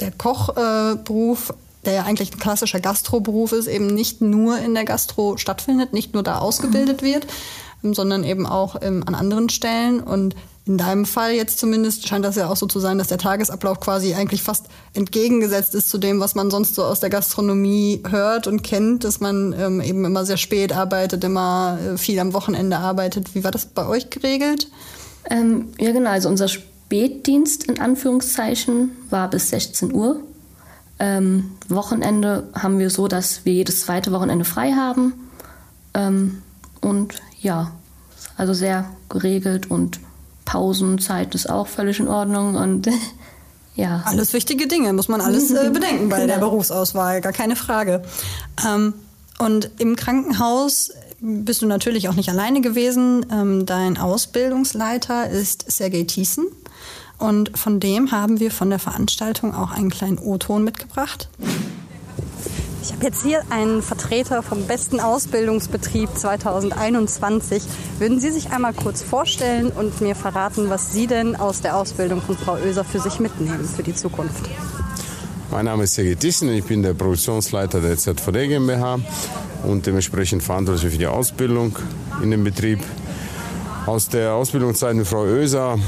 der 0.00 0.10
Kochberuf 0.10 1.50
äh, 1.50 1.54
der 1.84 1.92
ja 1.92 2.02
eigentlich 2.04 2.32
ein 2.32 2.38
klassischer 2.38 2.80
Gastroberuf 2.80 3.52
ist, 3.52 3.66
eben 3.66 3.86
nicht 3.86 4.20
nur 4.20 4.58
in 4.58 4.74
der 4.74 4.84
Gastro 4.84 5.36
stattfindet, 5.36 5.92
nicht 5.92 6.14
nur 6.14 6.22
da 6.22 6.38
ausgebildet 6.38 7.02
mhm. 7.02 7.06
wird, 7.06 7.26
sondern 7.82 8.24
eben 8.24 8.46
auch 8.46 8.76
ähm, 8.80 9.04
an 9.06 9.14
anderen 9.14 9.50
Stellen. 9.50 10.00
Und 10.00 10.34
in 10.66 10.78
deinem 10.78 11.04
Fall 11.04 11.32
jetzt 11.32 11.58
zumindest 11.58 12.08
scheint 12.08 12.24
das 12.24 12.36
ja 12.36 12.48
auch 12.48 12.56
so 12.56 12.66
zu 12.66 12.80
sein, 12.80 12.96
dass 12.96 13.08
der 13.08 13.18
Tagesablauf 13.18 13.80
quasi 13.80 14.14
eigentlich 14.14 14.42
fast 14.42 14.66
entgegengesetzt 14.94 15.74
ist 15.74 15.90
zu 15.90 15.98
dem, 15.98 16.20
was 16.20 16.34
man 16.34 16.50
sonst 16.50 16.74
so 16.74 16.84
aus 16.84 17.00
der 17.00 17.10
Gastronomie 17.10 18.02
hört 18.08 18.46
und 18.46 18.62
kennt, 18.62 19.04
dass 19.04 19.20
man 19.20 19.54
ähm, 19.58 19.82
eben 19.82 20.06
immer 20.06 20.24
sehr 20.24 20.38
spät 20.38 20.72
arbeitet, 20.72 21.22
immer 21.22 21.78
äh, 21.80 21.98
viel 21.98 22.18
am 22.18 22.32
Wochenende 22.32 22.78
arbeitet. 22.78 23.34
Wie 23.34 23.44
war 23.44 23.50
das 23.50 23.66
bei 23.66 23.86
euch 23.86 24.08
geregelt? 24.08 24.70
Ähm, 25.28 25.68
ja, 25.78 25.92
genau. 25.92 26.10
Also 26.10 26.30
unser 26.30 26.48
Spätdienst 26.48 27.64
in 27.64 27.78
Anführungszeichen 27.78 28.92
war 29.10 29.28
bis 29.28 29.50
16 29.50 29.92
Uhr. 29.92 30.20
Ähm, 30.98 31.50
Wochenende 31.68 32.48
haben 32.54 32.78
wir 32.78 32.88
so, 32.88 33.06
dass 33.06 33.44
wir 33.44 33.52
jedes 33.52 33.82
zweite 33.82 34.12
Wochenende 34.12 34.46
frei 34.46 34.72
haben. 34.72 35.12
Ähm, 35.92 36.42
und 36.80 37.20
ja, 37.40 37.72
also 38.38 38.54
sehr 38.54 38.88
geregelt 39.10 39.70
und 39.70 40.00
Pausenzeit 40.44 41.34
ist 41.34 41.48
auch 41.48 41.66
völlig 41.66 42.00
in 42.00 42.08
Ordnung 42.08 42.54
und 42.54 42.88
ja. 43.74 44.02
Alles 44.04 44.32
wichtige 44.32 44.66
Dinge, 44.66 44.92
muss 44.92 45.08
man 45.08 45.20
alles 45.20 45.50
äh, 45.50 45.70
bedenken 45.72 46.08
bei 46.08 46.18
der 46.26 46.36
genau. 46.36 46.50
Berufsauswahl, 46.50 47.20
gar 47.20 47.32
keine 47.32 47.56
Frage. 47.56 48.02
Ähm, 48.66 48.94
und 49.38 49.70
im 49.78 49.96
Krankenhaus 49.96 50.92
bist 51.20 51.62
du 51.62 51.66
natürlich 51.66 52.08
auch 52.08 52.14
nicht 52.14 52.28
alleine 52.28 52.60
gewesen. 52.60 53.26
Ähm, 53.32 53.66
dein 53.66 53.98
Ausbildungsleiter 53.98 55.30
ist 55.30 55.70
Sergei 55.70 56.04
Thiessen. 56.04 56.46
Und 57.18 57.56
von 57.56 57.80
dem 57.80 58.10
haben 58.12 58.40
wir 58.40 58.50
von 58.50 58.70
der 58.70 58.78
Veranstaltung 58.78 59.54
auch 59.54 59.70
einen 59.70 59.90
kleinen 59.90 60.18
O-Ton 60.18 60.64
mitgebracht. 60.64 61.28
Ich 62.84 62.92
habe 62.92 63.02
jetzt 63.02 63.22
hier 63.22 63.42
einen 63.48 63.80
Vertreter 63.80 64.42
vom 64.42 64.66
besten 64.66 65.00
Ausbildungsbetrieb 65.00 66.10
2021. 66.14 67.62
Würden 67.98 68.20
Sie 68.20 68.30
sich 68.30 68.50
einmal 68.50 68.74
kurz 68.74 69.00
vorstellen 69.02 69.68
und 69.68 70.02
mir 70.02 70.14
verraten, 70.14 70.68
was 70.68 70.92
Sie 70.92 71.06
denn 71.06 71.34
aus 71.34 71.62
der 71.62 71.78
Ausbildung 71.78 72.20
von 72.20 72.36
Frau 72.36 72.58
Oeser 72.58 72.84
für 72.84 73.00
sich 73.00 73.20
mitnehmen 73.20 73.64
für 73.64 73.82
die 73.82 73.94
Zukunft? 73.94 74.50
Mein 75.50 75.64
Name 75.64 75.84
ist 75.84 75.94
Sergei 75.94 76.14
Thyssen, 76.14 76.50
ich 76.50 76.64
bin 76.64 76.82
der 76.82 76.92
Produktionsleiter 76.92 77.80
der 77.80 77.96
ZVD 77.96 78.48
GmbH 78.48 78.98
und 79.62 79.86
dementsprechend 79.86 80.42
verantwortlich 80.42 80.92
für 80.92 80.98
die 80.98 81.06
Ausbildung 81.06 81.74
in 82.22 82.32
dem 82.32 82.44
Betrieb. 82.44 82.80
Aus 83.86 84.10
der 84.10 84.34
Ausbildungszeit 84.34 84.94
mit 84.94 85.06
Frau 85.06 85.22
Oeser 85.22 85.78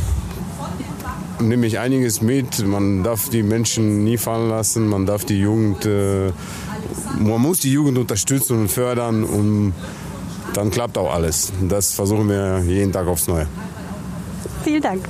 nehme 1.41 1.67
ich 1.67 1.79
einiges 1.79 2.23
mit. 2.23 2.67
Man 2.67 3.03
darf 3.03 3.29
die 3.29 3.43
Menschen 3.43 4.03
nie 4.03 4.17
fallen 4.17 4.49
lassen, 4.49 4.89
man 4.89 5.05
darf 5.05 5.27
die 5.27 5.41
Jugend 5.41 5.85
äh, 5.85 6.33
man 7.19 7.41
muss 7.41 7.61
die 7.61 7.73
Jugend 7.73 7.99
unterstützen 7.99 8.61
und 8.61 8.69
fördern 8.69 9.25
und 9.25 9.75
dann 10.55 10.71
klappt 10.71 10.97
auch 10.99 11.13
alles. 11.13 11.53
Das 11.69 11.93
versuchen 11.93 12.29
wir 12.29 12.63
jeden 12.65 12.93
Tag 12.93 13.07
aufs 13.07 13.27
Neue. 13.27 13.47
Vielen 14.65 14.83
Dank. 14.83 15.09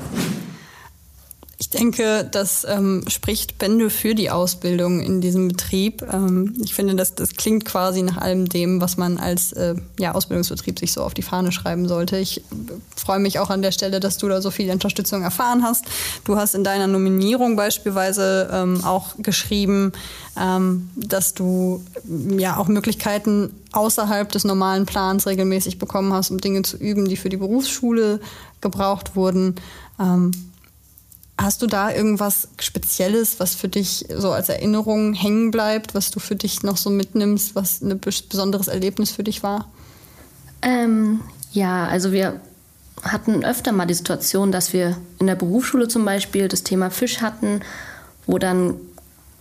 Ich 1.66 1.70
denke, 1.70 2.24
das 2.30 2.64
ähm, 2.64 3.02
spricht 3.08 3.58
Bände 3.58 3.90
für 3.90 4.14
die 4.14 4.30
Ausbildung 4.30 5.00
in 5.00 5.20
diesem 5.20 5.48
Betrieb. 5.48 6.00
Ähm, 6.12 6.54
ich 6.62 6.74
finde, 6.74 6.94
das, 6.94 7.16
das 7.16 7.34
klingt 7.34 7.64
quasi 7.64 8.02
nach 8.02 8.18
allem 8.18 8.48
dem, 8.48 8.80
was 8.80 8.96
man 8.96 9.18
als 9.18 9.50
äh, 9.50 9.74
ja, 9.98 10.14
Ausbildungsbetrieb 10.14 10.78
sich 10.78 10.92
so 10.92 11.02
auf 11.02 11.12
die 11.12 11.22
Fahne 11.22 11.50
schreiben 11.50 11.88
sollte. 11.88 12.18
Ich 12.18 12.38
äh, 12.38 12.42
freue 12.94 13.18
mich 13.18 13.40
auch 13.40 13.50
an 13.50 13.62
der 13.62 13.72
Stelle, 13.72 13.98
dass 13.98 14.16
du 14.16 14.28
da 14.28 14.40
so 14.40 14.52
viel 14.52 14.70
Unterstützung 14.70 15.22
erfahren 15.22 15.64
hast. 15.64 15.86
Du 16.22 16.36
hast 16.36 16.54
in 16.54 16.62
deiner 16.62 16.86
Nominierung 16.86 17.56
beispielsweise 17.56 18.48
ähm, 18.52 18.84
auch 18.84 19.16
geschrieben, 19.18 19.90
ähm, 20.40 20.88
dass 20.94 21.34
du 21.34 21.82
ja 22.38 22.58
auch 22.58 22.68
Möglichkeiten 22.68 23.50
außerhalb 23.72 24.30
des 24.30 24.44
normalen 24.44 24.86
Plans 24.86 25.26
regelmäßig 25.26 25.80
bekommen 25.80 26.12
hast, 26.12 26.30
um 26.30 26.38
Dinge 26.38 26.62
zu 26.62 26.76
üben, 26.76 27.08
die 27.08 27.16
für 27.16 27.28
die 27.28 27.38
Berufsschule 27.38 28.20
gebraucht 28.60 29.16
wurden. 29.16 29.56
Hast 31.38 31.60
du 31.60 31.66
da 31.66 31.90
irgendwas 31.90 32.48
Spezielles, 32.58 33.38
was 33.40 33.54
für 33.54 33.68
dich 33.68 34.06
so 34.14 34.32
als 34.32 34.48
Erinnerung 34.48 35.12
hängen 35.12 35.50
bleibt, 35.50 35.94
was 35.94 36.10
du 36.10 36.18
für 36.18 36.34
dich 36.34 36.62
noch 36.62 36.78
so 36.78 36.88
mitnimmst, 36.88 37.54
was 37.54 37.82
ein 37.82 38.00
besonderes 38.00 38.68
Erlebnis 38.68 39.10
für 39.10 39.22
dich 39.22 39.42
war? 39.42 39.68
Ähm, 40.62 41.20
ja, 41.52 41.86
also 41.86 42.10
wir 42.12 42.40
hatten 43.02 43.44
öfter 43.44 43.72
mal 43.72 43.86
die 43.86 43.94
Situation, 43.94 44.50
dass 44.50 44.72
wir 44.72 44.96
in 45.18 45.26
der 45.26 45.34
Berufsschule 45.34 45.88
zum 45.88 46.04
Beispiel 46.06 46.48
das 46.48 46.62
Thema 46.62 46.90
Fisch 46.90 47.20
hatten, 47.20 47.60
wo 48.26 48.38
dann 48.38 48.74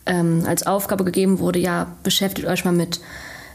ähm, 0.06 0.44
als 0.46 0.68
Aufgabe 0.68 1.06
gegeben 1.06 1.40
wurde, 1.40 1.60
ja, 1.60 1.88
beschäftigt 2.04 2.48
euch 2.48 2.66
mal 2.66 2.74
mit 2.74 3.00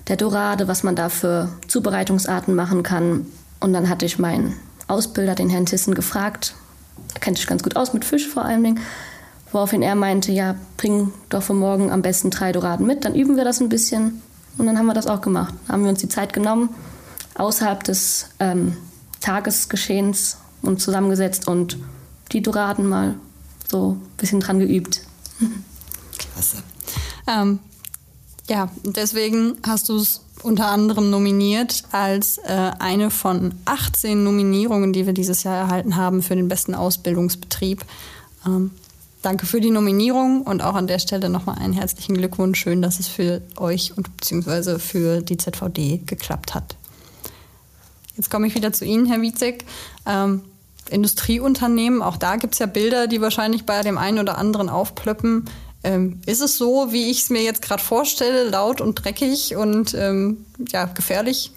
der 0.09 0.16
Dorade, 0.16 0.66
was 0.66 0.82
man 0.82 0.97
da 0.97 1.09
für 1.09 1.49
Zubereitungsarten 1.68 2.54
machen 2.54 2.82
kann. 2.82 3.26
Und 3.61 3.75
dann 3.75 3.88
hatte 3.88 4.06
ich 4.06 4.18
meinen 4.18 4.56
Ausbilder, 4.88 5.35
den 5.35 5.50
Herrn 5.50 5.66
Tissen, 5.66 5.94
gefragt, 5.94 6.54
kennt 7.21 7.38
sich 7.38 7.47
ganz 7.47 7.62
gut 7.62 7.76
aus 7.76 7.92
mit 7.92 8.04
Fisch 8.04 8.28
vor 8.28 8.45
allen 8.45 8.62
Dingen. 8.62 8.80
Woraufhin 9.52 9.83
er 9.83 9.95
meinte, 9.95 10.30
ja, 10.33 10.54
bring 10.76 11.12
doch 11.28 11.42
für 11.42 11.54
morgen 11.54 11.90
am 11.90 12.02
besten 12.02 12.30
drei 12.30 12.52
Doraden 12.52 12.87
mit, 12.87 13.04
dann 13.04 13.14
üben 13.14 13.37
wir 13.37 13.45
das 13.45 13.61
ein 13.61 13.69
bisschen. 13.69 14.23
Und 14.59 14.66
dann 14.66 14.78
haben 14.78 14.87
wir 14.87 14.95
das 14.95 15.07
auch 15.07 15.21
gemacht. 15.21 15.54
Haben 15.69 15.83
wir 15.83 15.90
uns 15.90 16.00
die 16.00 16.09
Zeit 16.09 16.33
genommen, 16.33 16.71
außerhalb 17.35 17.83
des 17.83 18.26
ähm, 18.38 18.76
Tagesgeschehens 19.21 20.38
und 20.62 20.80
zusammengesetzt 20.80 21.49
und 21.49 21.78
die 22.33 22.42
Doraden 22.42 22.87
mal 22.87 23.14
so 23.69 23.92
ein 23.92 24.16
bisschen 24.16 24.40
dran 24.40 24.59
geübt. 24.59 25.02
Klasse. 26.19 26.59
Ähm, 27.26 27.59
ja, 28.49 28.69
deswegen 28.85 29.59
hast 29.66 29.88
du 29.88 29.97
es 29.97 30.21
unter 30.42 30.66
anderem 30.66 31.11
nominiert 31.11 31.85
als 31.92 32.38
äh, 32.38 32.73
eine 32.78 33.11
von 33.11 33.54
18 33.64 34.23
Nominierungen, 34.23 34.92
die 34.92 35.06
wir 35.06 35.12
dieses 35.12 35.42
Jahr 35.42 35.56
erhalten 35.56 35.97
haben 35.97 36.23
für 36.23 36.37
den 36.37 36.49
besten 36.49 36.75
Ausbildungsbetrieb. 36.75 37.85
Ähm, 38.47 38.70
danke 39.23 39.47
für 39.47 39.61
die 39.61 39.70
Nominierung 39.70 40.42
und 40.42 40.62
auch 40.62 40.75
an 40.75 40.87
der 40.87 40.99
Stelle 40.99 41.28
nochmal 41.28 41.59
einen 41.59 41.73
herzlichen 41.73 42.16
Glückwunsch. 42.16 42.61
Schön, 42.61 42.82
dass 42.82 43.00
es 43.00 43.09
für 43.09 43.42
euch 43.56 43.97
und 43.97 44.16
beziehungsweise 44.16 44.78
für 44.78 45.20
die 45.20 45.37
ZVD 45.37 46.02
geklappt 46.06 46.54
hat. 46.54 46.76
Jetzt 48.16 48.30
komme 48.30 48.47
ich 48.47 48.54
wieder 48.54 48.73
zu 48.73 48.85
Ihnen, 48.85 49.06
Herr 49.06 49.20
Wietzek. 49.20 49.64
Ähm, 50.06 50.42
Industrieunternehmen, 50.90 52.02
auch 52.02 52.16
da 52.16 52.37
gibt 52.37 52.54
es 52.54 52.59
ja 52.59 52.66
Bilder, 52.66 53.06
die 53.06 53.20
wahrscheinlich 53.20 53.64
bei 53.64 53.82
dem 53.82 53.97
einen 53.97 54.18
oder 54.18 54.38
anderen 54.38 54.68
aufplöppen. 54.68 55.44
Ähm, 55.82 56.20
ist 56.26 56.42
es 56.42 56.58
so, 56.58 56.92
wie 56.92 57.10
ich 57.10 57.20
es 57.20 57.30
mir 57.30 57.42
jetzt 57.42 57.62
gerade 57.62 57.82
vorstelle, 57.82 58.44
laut 58.44 58.80
und 58.80 59.02
dreckig 59.02 59.56
und 59.56 59.94
ähm, 59.94 60.44
ja, 60.70 60.84
gefährlich? 60.84 61.52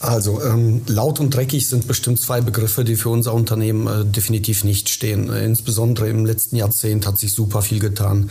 Also 0.00 0.40
ähm, 0.42 0.82
laut 0.86 1.18
und 1.18 1.34
dreckig 1.34 1.66
sind 1.66 1.88
bestimmt 1.88 2.20
zwei 2.20 2.40
Begriffe, 2.40 2.84
die 2.84 2.94
für 2.94 3.08
unser 3.08 3.34
Unternehmen 3.34 3.86
äh, 3.86 4.04
definitiv 4.04 4.62
nicht 4.62 4.88
stehen. 4.88 5.28
Äh, 5.28 5.44
insbesondere 5.44 6.08
im 6.08 6.24
letzten 6.24 6.54
Jahrzehnt 6.54 7.04
hat 7.06 7.18
sich 7.18 7.34
super 7.34 7.62
viel 7.62 7.80
getan. 7.80 8.30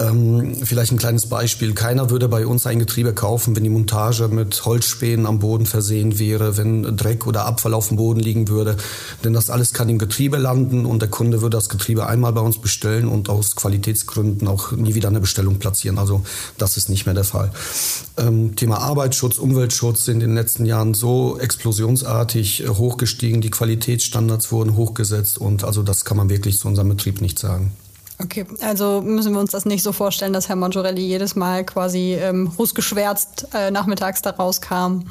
Ähm, 0.00 0.54
vielleicht 0.62 0.92
ein 0.92 0.98
kleines 0.98 1.26
Beispiel. 1.26 1.72
Keiner 1.74 2.10
würde 2.10 2.28
bei 2.28 2.46
uns 2.46 2.66
ein 2.66 2.78
Getriebe 2.78 3.14
kaufen, 3.14 3.56
wenn 3.56 3.64
die 3.64 3.70
Montage 3.70 4.28
mit 4.28 4.64
Holzspänen 4.64 5.26
am 5.26 5.40
Boden 5.40 5.66
versehen 5.66 6.18
wäre, 6.18 6.56
wenn 6.56 6.96
Dreck 6.96 7.26
oder 7.26 7.46
Abfall 7.46 7.74
auf 7.74 7.88
dem 7.88 7.96
Boden 7.96 8.20
liegen 8.20 8.48
würde. 8.48 8.76
Denn 9.24 9.32
das 9.32 9.50
alles 9.50 9.72
kann 9.72 9.88
im 9.88 9.98
Getriebe 9.98 10.36
landen 10.36 10.84
und 10.84 11.00
der 11.00 11.08
Kunde 11.08 11.40
würde 11.40 11.56
das 11.56 11.68
Getriebe 11.68 12.06
einmal 12.06 12.32
bei 12.32 12.42
uns 12.42 12.58
bestellen 12.58 13.08
und 13.08 13.28
aus 13.28 13.56
Qualitätsgründen 13.56 14.46
auch 14.46 14.72
nie 14.72 14.94
wieder 14.94 15.08
eine 15.08 15.20
Bestellung 15.20 15.58
platzieren. 15.58 15.98
Also 15.98 16.22
das 16.58 16.76
ist 16.76 16.90
nicht 16.90 17.06
mehr 17.06 17.14
der 17.14 17.24
Fall. 17.24 17.50
Ähm, 18.18 18.54
Thema 18.54 18.78
Arbeitsschutz, 18.78 19.38
Umweltschutz 19.38 20.04
sind 20.04 20.22
in 20.22 20.30
den 20.30 20.34
letzten 20.36 20.64
Jahren 20.64 20.94
so 20.98 21.38
explosionsartig 21.38 22.64
äh, 22.64 22.68
hochgestiegen. 22.68 23.40
Die 23.40 23.50
Qualitätsstandards 23.50 24.52
wurden 24.52 24.76
hochgesetzt 24.76 25.38
und 25.38 25.64
also 25.64 25.82
das 25.82 26.04
kann 26.04 26.16
man 26.16 26.28
wirklich 26.28 26.58
zu 26.58 26.68
unserem 26.68 26.88
Betrieb 26.88 27.20
nicht 27.20 27.38
sagen. 27.38 27.72
Okay, 28.20 28.46
also 28.60 29.00
müssen 29.00 29.32
wir 29.32 29.40
uns 29.40 29.52
das 29.52 29.64
nicht 29.64 29.84
so 29.84 29.92
vorstellen, 29.92 30.32
dass 30.32 30.48
Herr 30.48 30.56
Maggiorelli 30.56 31.02
jedes 31.02 31.36
Mal 31.36 31.64
quasi 31.64 32.14
ähm, 32.14 32.48
rußgeschwärzt 32.58 33.48
äh, 33.54 33.70
nachmittags 33.70 34.22
da 34.22 34.30
rauskam. 34.30 35.02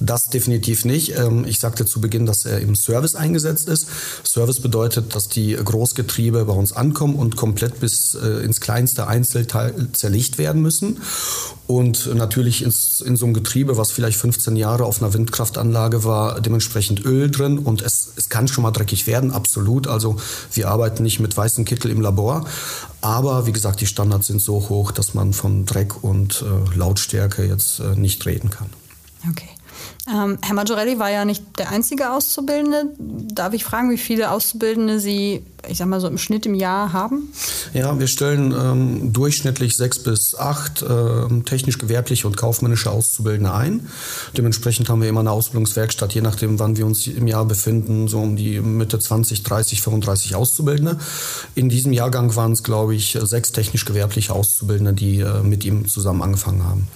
Das 0.00 0.30
definitiv 0.30 0.86
nicht. 0.86 1.18
Ähm, 1.18 1.44
ich 1.46 1.60
sagte 1.60 1.84
zu 1.84 2.00
Beginn, 2.00 2.24
dass 2.24 2.46
er 2.46 2.60
im 2.60 2.76
Service 2.76 3.14
eingesetzt 3.14 3.68
ist. 3.68 3.88
Service 4.24 4.60
bedeutet, 4.60 5.14
dass 5.14 5.28
die 5.28 5.54
Großgetriebe 5.54 6.44
bei 6.46 6.52
uns 6.52 6.72
ankommen 6.72 7.14
und 7.14 7.36
komplett 7.36 7.78
bis 7.80 8.14
äh, 8.14 8.42
ins 8.42 8.60
kleinste 8.60 9.06
Einzelteil 9.06 9.88
zerlegt 9.92 10.38
werden 10.38 10.62
müssen. 10.62 11.00
Und 11.66 12.14
natürlich 12.14 12.62
in 12.62 12.70
so 12.70 13.24
einem 13.24 13.32
Getriebe, 13.32 13.78
was 13.78 13.90
vielleicht 13.90 14.18
15 14.18 14.54
Jahre 14.54 14.84
auf 14.84 15.00
einer 15.00 15.14
Windkraftanlage 15.14 16.04
war, 16.04 16.40
dementsprechend 16.40 17.04
Öl 17.06 17.30
drin. 17.30 17.58
Und 17.58 17.80
es, 17.80 18.12
es 18.16 18.28
kann 18.28 18.48
schon 18.48 18.62
mal 18.62 18.70
dreckig 18.70 19.06
werden, 19.06 19.30
absolut. 19.30 19.86
Also 19.86 20.16
wir 20.52 20.68
arbeiten 20.68 21.02
nicht 21.02 21.20
mit 21.20 21.34
weißem 21.34 21.64
Kittel 21.64 21.90
im 21.90 22.02
Labor. 22.02 22.44
Aber 23.00 23.46
wie 23.46 23.52
gesagt, 23.52 23.80
die 23.80 23.86
Standards 23.86 24.26
sind 24.26 24.42
so 24.42 24.68
hoch, 24.68 24.92
dass 24.92 25.14
man 25.14 25.32
von 25.32 25.64
Dreck 25.64 26.04
und 26.04 26.42
äh, 26.42 26.76
Lautstärke 26.76 27.46
jetzt 27.46 27.80
äh, 27.80 27.96
nicht 27.96 28.26
reden 28.26 28.50
kann. 28.50 28.68
Okay. 29.30 29.48
Ähm, 30.06 30.36
Herr 30.42 30.54
Maggiorelli 30.54 30.98
war 30.98 31.10
ja 31.10 31.24
nicht 31.24 31.42
der 31.58 31.70
einzige 31.70 32.12
Auszubildende. 32.12 32.90
Darf 32.98 33.54
ich 33.54 33.64
fragen, 33.64 33.90
wie 33.90 33.96
viele 33.96 34.30
Auszubildende 34.30 35.00
Sie, 35.00 35.42
ich 35.66 35.78
sag 35.78 35.86
mal 35.88 36.00
so 36.00 36.08
im 36.08 36.18
Schnitt 36.18 36.44
im 36.44 36.54
Jahr 36.54 36.92
haben? 36.92 37.32
Ja, 37.72 37.98
wir 37.98 38.06
stellen 38.06 38.52
ähm, 38.52 39.12
durchschnittlich 39.14 39.76
sechs 39.76 39.98
bis 39.98 40.34
acht 40.34 40.82
äh, 40.82 41.40
technisch-gewerbliche 41.46 42.26
und 42.26 42.36
kaufmännische 42.36 42.90
Auszubildende 42.90 43.54
ein. 43.54 43.88
Dementsprechend 44.36 44.90
haben 44.90 45.00
wir 45.00 45.08
immer 45.08 45.20
eine 45.20 45.30
Ausbildungswerkstatt, 45.30 46.14
je 46.14 46.20
nachdem, 46.20 46.58
wann 46.58 46.76
wir 46.76 46.84
uns 46.84 47.06
im 47.06 47.26
Jahr 47.26 47.46
befinden, 47.46 48.06
so 48.06 48.20
um 48.20 48.36
die 48.36 48.60
Mitte 48.60 48.98
20, 48.98 49.42
30, 49.42 49.80
35 49.80 50.36
Auszubildende. 50.36 50.98
In 51.54 51.70
diesem 51.70 51.94
Jahrgang 51.94 52.36
waren 52.36 52.52
es, 52.52 52.62
glaube 52.62 52.94
ich, 52.94 53.18
sechs 53.22 53.52
technisch-gewerbliche 53.52 54.34
Auszubildende, 54.34 54.92
die 54.92 55.20
äh, 55.20 55.42
mit 55.42 55.64
ihm 55.64 55.88
zusammen 55.88 56.20
angefangen 56.20 56.64
haben. 56.64 56.88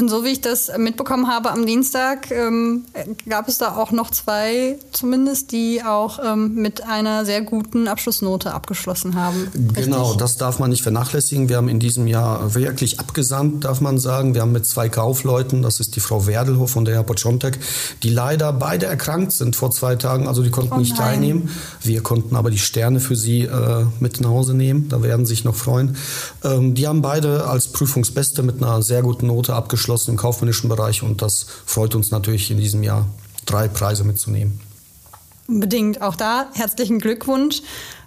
Und 0.00 0.08
so 0.08 0.24
wie 0.24 0.30
ich 0.30 0.40
das 0.40 0.72
mitbekommen 0.78 1.28
habe 1.28 1.50
am 1.50 1.66
Dienstag, 1.66 2.30
ähm, 2.30 2.86
gab 3.28 3.48
es 3.48 3.58
da 3.58 3.76
auch 3.76 3.92
noch 3.92 4.10
zwei 4.10 4.78
zumindest, 4.92 5.52
die 5.52 5.82
auch 5.84 6.18
ähm, 6.24 6.54
mit 6.54 6.82
einer 6.86 7.26
sehr 7.26 7.42
guten 7.42 7.86
Abschlussnote 7.86 8.54
abgeschlossen 8.54 9.14
haben. 9.14 9.48
Genau, 9.52 10.04
Richtig? 10.04 10.16
das 10.16 10.38
darf 10.38 10.58
man 10.58 10.70
nicht 10.70 10.82
vernachlässigen. 10.82 11.50
Wir 11.50 11.58
haben 11.58 11.68
in 11.68 11.80
diesem 11.80 12.06
Jahr 12.06 12.54
wirklich 12.54 12.98
abgesandt, 12.98 13.66
darf 13.66 13.82
man 13.82 13.98
sagen. 13.98 14.32
Wir 14.32 14.40
haben 14.40 14.52
mit 14.52 14.64
zwei 14.64 14.88
Kaufleuten, 14.88 15.60
das 15.60 15.80
ist 15.80 15.96
die 15.96 16.00
Frau 16.00 16.26
Werdelhof 16.26 16.76
und 16.76 16.86
der 16.86 16.94
Herr 16.94 17.02
Poczontek, 17.02 17.58
die 18.02 18.08
leider 18.08 18.54
beide 18.54 18.86
erkrankt 18.86 19.32
sind 19.32 19.54
vor 19.54 19.70
zwei 19.70 19.96
Tagen, 19.96 20.28
also 20.28 20.42
die 20.42 20.50
konnten 20.50 20.72
oh 20.72 20.78
nicht 20.78 20.96
teilnehmen. 20.96 21.50
Wir 21.82 22.02
konnten 22.02 22.36
aber 22.36 22.50
die 22.50 22.58
Sterne 22.58 23.00
für 23.00 23.16
sie 23.16 23.42
äh, 23.42 23.84
mit 24.00 24.18
nach 24.22 24.30
Hause 24.30 24.54
nehmen, 24.54 24.88
da 24.88 25.02
werden 25.02 25.26
sie 25.26 25.34
sich 25.34 25.44
noch 25.44 25.56
freuen. 25.56 25.96
Ähm, 26.42 26.74
die 26.74 26.88
haben 26.88 27.02
beide 27.02 27.44
als 27.44 27.68
Prüfungsbeste 27.68 28.42
mit 28.42 28.62
einer 28.62 28.80
sehr 28.80 29.02
guten 29.02 29.26
Note 29.26 29.54
abgeschlossen 29.54 29.89
abgeschlossen 29.90 30.12
im 30.12 30.16
kaufmännischen 30.16 30.68
Bereich 30.68 31.02
und 31.02 31.20
das 31.20 31.46
freut 31.66 31.94
uns 31.94 32.10
natürlich 32.10 32.50
in 32.50 32.58
diesem 32.58 32.82
Jahr, 32.82 33.06
drei 33.44 33.68
Preise 33.68 34.04
mitzunehmen. 34.04 34.60
Unbedingt. 35.48 36.00
Auch 36.00 36.14
da 36.14 36.46
herzlichen 36.54 37.00
Glückwunsch. 37.00 37.62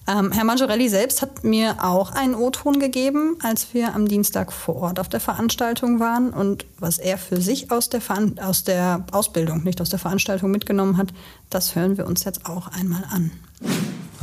Ähm, 0.07 0.31
Herr 0.31 0.45
Maggiorelli 0.45 0.87
selbst 0.89 1.21
hat 1.21 1.43
mir 1.43 1.83
auch 1.83 2.11
einen 2.11 2.35
O-Ton 2.35 2.79
gegeben, 2.79 3.37
als 3.41 3.73
wir 3.73 3.95
am 3.95 4.07
Dienstag 4.07 4.53
vor 4.53 4.75
Ort 4.75 4.99
auf 4.99 5.09
der 5.09 5.19
Veranstaltung 5.19 5.99
waren. 5.99 6.31
Und 6.31 6.65
was 6.79 6.99
er 6.99 7.17
für 7.17 7.41
sich 7.41 7.69
aus 7.71 7.89
der, 7.89 8.01
aus 8.41 8.63
der 8.63 9.05
Ausbildung, 9.11 9.63
nicht 9.63 9.81
aus 9.81 9.89
der 9.89 9.99
Veranstaltung 9.99 10.51
mitgenommen 10.51 10.97
hat, 10.97 11.09
das 11.49 11.75
hören 11.75 11.97
wir 11.97 12.05
uns 12.05 12.23
jetzt 12.23 12.45
auch 12.45 12.67
einmal 12.67 13.03
an. 13.11 13.31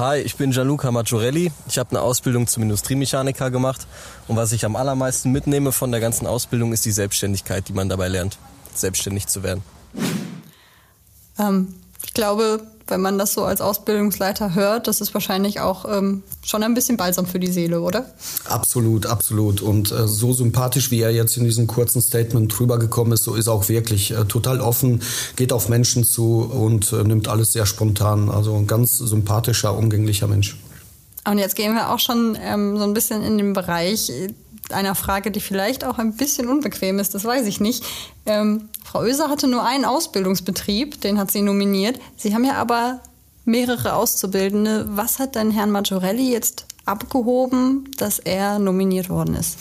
Hi, 0.01 0.19
ich 0.19 0.37
bin 0.37 0.51
Gianluca 0.51 0.91
Maggiorelli. 0.91 1.53
Ich 1.69 1.79
habe 1.79 1.91
eine 1.91 2.01
Ausbildung 2.01 2.47
zum 2.47 2.63
Industriemechaniker 2.63 3.51
gemacht. 3.51 3.87
Und 4.29 4.37
was 4.37 4.53
ich 4.53 4.65
am 4.65 4.75
allermeisten 4.75 5.31
mitnehme 5.31 5.73
von 5.73 5.91
der 5.91 6.01
ganzen 6.01 6.27
Ausbildung, 6.27 6.73
ist 6.73 6.87
die 6.87 6.91
Selbstständigkeit, 6.91 7.69
die 7.69 7.75
man 7.75 7.91
dabei 7.91 8.09
lernt, 8.09 8.39
selbstständig 8.73 9.27
zu 9.27 9.43
werden. 9.43 9.63
Ähm, 11.39 11.75
ich 12.03 12.15
glaube, 12.15 12.63
wenn 12.91 13.01
man 13.01 13.19
das 13.19 13.33
so 13.33 13.45
als 13.45 13.61
Ausbildungsleiter 13.61 14.55
hört, 14.55 14.87
das 14.87 15.01
ist 15.01 15.15
wahrscheinlich 15.15 15.61
auch 15.61 15.85
ähm, 15.89 16.23
schon 16.45 16.63
ein 16.63 16.75
bisschen 16.75 16.97
balsam 16.97 17.27
für 17.27 17.39
die 17.39 17.51
Seele, 17.51 17.81
oder? 17.81 18.07
Absolut, 18.45 19.07
absolut. 19.07 19.61
Und 19.63 19.93
äh, 19.93 20.07
so 20.07 20.33
sympathisch, 20.33 20.91
wie 20.91 21.01
er 21.01 21.11
jetzt 21.11 21.37
in 21.37 21.45
diesem 21.45 21.67
kurzen 21.67 22.03
Statement 22.03 22.59
drüber 22.59 22.79
gekommen 22.79 23.13
ist, 23.13 23.25
so 23.25 23.35
ist 23.35 23.47
er 23.47 23.55
auch 23.55 23.69
wirklich 23.69 24.11
äh, 24.11 24.25
total 24.25 24.61
offen, 24.61 25.03
geht 25.37 25.53
auf 25.53 25.69
Menschen 25.69 26.05
zu 26.05 26.41
und 26.41 26.93
äh, 26.93 27.05
nimmt 27.05 27.29
alles 27.29 27.53
sehr 27.53 27.67
spontan. 27.67 28.29
Also 28.29 28.55
ein 28.55 28.67
ganz 28.67 28.99
sympathischer, 28.99 29.77
umgänglicher 29.77 30.27
Mensch. 30.27 30.57
Und 31.29 31.39
jetzt 31.39 31.55
gehen 31.55 31.75
wir 31.75 31.91
auch 31.91 31.99
schon 31.99 32.37
ähm, 32.41 32.79
so 32.79 32.85
ein 32.85 32.95
bisschen 32.95 33.23
in 33.23 33.37
den 33.37 33.53
Bereich 33.53 34.11
einer 34.71 34.95
Frage, 34.95 35.31
die 35.31 35.41
vielleicht 35.41 35.85
auch 35.85 35.99
ein 35.99 36.15
bisschen 36.15 36.49
unbequem 36.49 36.99
ist, 36.99 37.15
das 37.15 37.25
weiß 37.25 37.47
ich 37.47 37.61
nicht. 37.61 37.85
Ähm, 38.27 38.69
Frau 38.85 39.01
Oeser 39.01 39.29
hatte 39.29 39.49
nur 39.49 39.65
einen 39.65 39.85
Ausbildungsbetrieb, 39.85 41.01
den 41.01 41.19
hat 41.19 41.31
sie 41.31 41.43
nominiert. 41.43 41.99
Sie 42.17 42.35
haben 42.35 42.45
ja 42.45 42.55
aber 42.55 43.01
mehrere 43.45 43.95
Auszubildende. 43.95 44.87
Was 44.91 45.19
hat 45.19 45.35
denn 45.35 45.51
Herrn 45.51 45.71
Maggiorelli 45.71 46.31
jetzt 46.31 46.67
abgehoben, 46.87 47.91
dass 47.99 48.19
er 48.19 48.59
nominiert 48.59 49.09
worden 49.11 49.35
ist. 49.35 49.57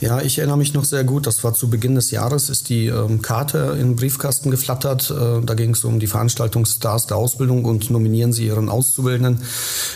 Ja, 0.00 0.20
ich 0.20 0.38
erinnere 0.38 0.56
mich 0.56 0.72
noch 0.72 0.84
sehr 0.84 1.04
gut. 1.04 1.26
Das 1.26 1.44
war 1.44 1.52
zu 1.52 1.68
Beginn 1.68 1.94
des 1.94 2.10
Jahres, 2.10 2.48
ist 2.48 2.68
die 2.68 2.86
ähm, 2.86 3.20
Karte 3.22 3.76
in 3.78 3.88
den 3.88 3.96
Briefkasten 3.96 4.50
geflattert. 4.50 5.10
Äh, 5.10 5.44
da 5.44 5.54
ging 5.54 5.70
es 5.70 5.84
um 5.84 6.00
die 6.00 6.06
Veranstaltungsstars 6.06 7.06
der 7.06 7.16
Ausbildung 7.16 7.64
und 7.64 7.90
nominieren 7.90 8.32
Sie 8.32 8.46
Ihren 8.46 8.68
Auszubildenden. 8.68 9.42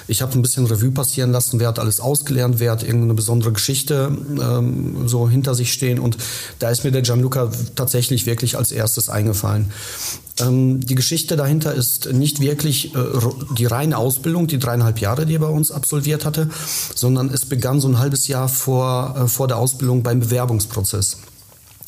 Ich 0.08 0.20
habe 0.20 0.32
ein 0.32 0.42
bisschen 0.42 0.66
Revue 0.66 0.90
passieren 0.90 1.32
lassen, 1.32 1.60
wer 1.60 1.68
hat 1.68 1.78
alles 1.78 2.00
ausgelernt, 2.00 2.56
wer 2.58 2.72
hat 2.72 2.82
irgendeine 2.82 3.14
besondere 3.14 3.52
Geschichte 3.52 4.16
ähm, 4.40 5.08
so 5.08 5.28
hinter 5.28 5.54
sich 5.54 5.72
stehen. 5.72 5.98
Und 5.98 6.18
da 6.58 6.70
ist 6.70 6.84
mir 6.84 6.92
der 6.92 7.02
Gianluca 7.02 7.50
tatsächlich 7.74 8.26
wirklich 8.26 8.58
als 8.58 8.72
erstes 8.72 9.08
eingefallen. 9.08 9.70
Ähm, 10.40 10.80
die 10.80 10.94
Geschichte 10.94 11.36
dahinter 11.36 11.74
ist 11.74 12.12
nicht 12.12 12.40
wirklich 12.40 12.94
äh, 12.94 12.98
die 13.56 13.66
reine 13.66 13.96
Ausbildung, 13.96 14.46
die 14.46 14.58
dreieinhalb 14.58 14.98
Jahre, 14.98 15.26
die 15.26 15.36
er 15.36 15.40
bei 15.40 15.46
uns 15.46 15.70
absolviert 15.70 16.24
hatte, 16.24 16.48
sondern 16.94 17.30
es 17.30 17.46
begann 17.46 17.80
so 17.80 17.88
ein 17.88 17.98
halbes 17.98 18.26
Jahr 18.26 18.48
vor, 18.48 19.14
äh, 19.16 19.28
vor 19.28 19.46
der 19.46 19.58
Ausbildung 19.58 20.02
beim 20.02 20.20
Bewerbungsprozess. 20.20 21.18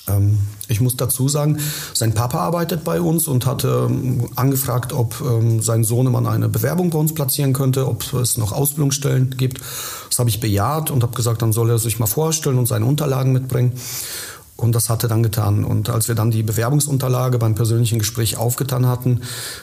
Ähm, 0.09 0.39
ich 0.69 0.81
muss 0.81 0.97
dazu 0.97 1.29
sagen, 1.29 1.59
sein 1.93 2.15
Papa 2.15 2.39
arbeitet 2.39 2.85
bei 2.85 3.01
uns 3.01 3.27
und 3.27 3.47
hatte 3.47 3.89
ähm, 3.91 4.29
angefragt, 4.37 4.93
ob 4.93 5.17
sein 5.61 5.83
Sohnemann 5.83 6.27
eine 6.27 6.49
Bewerbung 6.49 6.91
bei 6.91 6.99
uns 6.99 7.15
platzieren 7.15 7.53
könnte, 7.53 7.89
ob 7.89 8.13
es 8.15 8.37
noch 8.37 8.53
Ausbildungsstellen 8.53 9.31
gibt. 9.37 9.61
Das 10.09 10.21
habe 10.21 10.31
ich 10.31 10.41
bejaht 10.41 10.91
und 10.91 11.03
habe 11.03 11.15
gesagt, 11.15 11.43
dann 11.43 11.53
soll 11.53 11.71
er 11.71 11.79
sich 11.79 11.99
mal 11.99 12.07
vorstellen 12.07 12.59
und 12.59 12.67
seine 12.67 12.85
Unterlagen 12.85 13.33
mitbringen. 13.33 13.73
Und 14.57 14.75
das 14.75 14.89
hat 14.89 15.03
er 15.03 15.09
dann 15.09 15.23
getan. 15.23 15.65
Und 15.65 15.91
als 15.91 16.09
wir 16.09 16.15
dann 16.15 16.31
die 16.31 16.43
Bewerbungsunterlage 16.43 17.39
beim 17.39 17.55
persönlichen 17.55 17.99
Gespräch 17.99 18.37
aufgetan 18.39 18.87
hatten, 18.87 19.21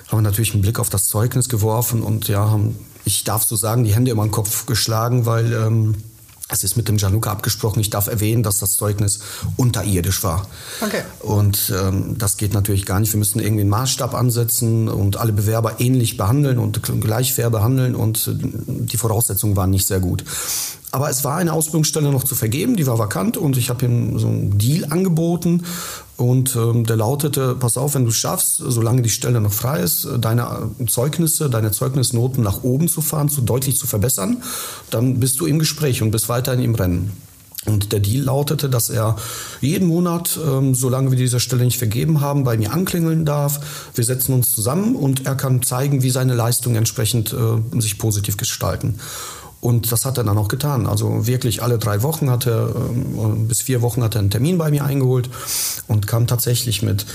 haben 0.07 0.19
wir 0.19 0.21
natürlich 0.21 0.53
einen 0.53 0.61
Blick 0.61 0.79
auf 0.79 0.89
das 0.89 1.07
Zeugnis 1.07 1.49
geworfen 1.49 2.03
und 2.03 2.27
ja, 2.27 2.49
haben, 2.49 2.77
ich 3.05 3.23
darf 3.23 3.43
so 3.43 3.55
sagen, 3.55 3.83
die 3.83 3.93
Hände 3.93 4.11
über 4.11 4.23
den 4.23 4.31
Kopf 4.31 4.65
geschlagen, 4.65 5.25
weil 5.25 5.51
ähm, 5.51 5.95
es 6.49 6.63
ist 6.63 6.77
mit 6.77 6.87
dem 6.87 6.97
Januka 6.97 7.31
abgesprochen. 7.31 7.79
Ich 7.79 7.89
darf 7.89 8.07
erwähnen, 8.07 8.43
dass 8.43 8.59
das 8.59 8.77
Zeugnis 8.77 9.19
unterirdisch 9.57 10.23
war. 10.23 10.47
Okay. 10.81 11.01
Und 11.21 11.73
ähm, 11.75 12.17
das 12.17 12.37
geht 12.37 12.53
natürlich 12.53 12.85
gar 12.85 12.99
nicht. 12.99 13.11
Wir 13.11 13.17
müssen 13.17 13.39
irgendwie 13.39 13.61
einen 13.61 13.71
Maßstab 13.71 14.13
ansetzen 14.13 14.87
und 14.87 15.17
alle 15.17 15.33
Bewerber 15.33 15.79
ähnlich 15.79 16.17
behandeln 16.17 16.59
und 16.59 16.81
gleich 17.01 17.33
fair 17.33 17.49
behandeln. 17.49 17.95
Und 17.95 18.27
äh, 18.27 18.33
die 18.35 18.97
Voraussetzungen 18.97 19.55
waren 19.55 19.71
nicht 19.71 19.87
sehr 19.87 19.99
gut. 19.99 20.23
Aber 20.93 21.09
es 21.09 21.23
war 21.23 21.37
eine 21.37 21.53
Ausbildungsstelle 21.53 22.11
noch 22.11 22.23
zu 22.23 22.35
vergeben, 22.35 22.75
die 22.75 22.85
war 22.85 22.99
vakant 22.99 23.35
und 23.35 23.57
ich 23.57 23.71
habe 23.71 23.83
ihm 23.83 24.19
so 24.19 24.27
einen 24.27 24.59
Deal 24.59 24.85
angeboten 24.91 25.63
und 26.17 26.55
ähm, 26.55 26.85
der 26.85 26.97
lautete, 26.97 27.55
pass 27.55 27.77
auf, 27.77 27.95
wenn 27.95 28.03
du 28.03 28.11
es 28.11 28.17
schaffst, 28.17 28.57
solange 28.57 29.01
die 29.01 29.09
Stelle 29.09 29.41
noch 29.41 29.53
frei 29.53 29.79
ist, 29.79 30.07
deine 30.19 30.69
Zeugnisse, 30.85 31.49
deine 31.49 31.71
Zeugnisnoten 31.71 32.43
nach 32.43 32.61
oben 32.61 32.87
zu 32.87 33.01
fahren, 33.01 33.27
zu 33.27 33.41
deutlich 33.41 33.75
zu 33.75 33.87
verbessern, 33.87 34.43
dann 34.91 35.19
bist 35.19 35.39
du 35.39 35.47
im 35.47 35.57
Gespräch 35.57 36.03
und 36.03 36.11
bist 36.11 36.29
weiterhin 36.29 36.63
im 36.63 36.75
Rennen. 36.75 37.11
Und 37.65 37.91
der 37.91 37.99
Deal 37.99 38.25
lautete, 38.25 38.69
dass 38.69 38.91
er 38.91 39.15
jeden 39.61 39.87
Monat, 39.87 40.39
ähm, 40.45 40.75
solange 40.75 41.09
wir 41.09 41.17
diese 41.17 41.39
Stelle 41.39 41.63
nicht 41.63 41.79
vergeben 41.79 42.21
haben, 42.21 42.43
bei 42.43 42.55
mir 42.55 42.71
anklingeln 42.71 43.25
darf. 43.25 43.89
Wir 43.95 44.03
setzen 44.03 44.33
uns 44.33 44.51
zusammen 44.51 44.95
und 44.95 45.25
er 45.25 45.33
kann 45.33 45.63
zeigen, 45.63 46.03
wie 46.03 46.11
seine 46.11 46.35
Leistungen 46.35 46.75
entsprechend 46.75 47.33
äh, 47.33 47.81
sich 47.81 47.97
positiv 47.97 48.37
gestalten. 48.37 48.99
Und 49.63 49.93
das 49.93 50.03
hat 50.03 50.17
er 50.17 50.25
dann 50.25 50.37
auch 50.37 50.49
getan. 50.49 50.87
Also 50.87 51.25
wirklich 51.25 51.63
alle 51.63 51.77
drei 51.77 52.03
Wochen 52.03 52.29
hat 52.29 52.45
er, 52.45 52.75
ähm, 52.75 53.47
bis 53.47 53.61
vier 53.61 53.81
Wochen 53.81 54.03
hat 54.03 54.13
er 54.13 54.19
einen 54.19 54.29
Termin 54.29 54.57
bei 54.57 54.69
mir 54.69 54.83
eingeholt 54.83 55.29
und 55.87 56.05
kam 56.05 56.27
tatsächlich 56.27 56.81
mit 56.81 57.05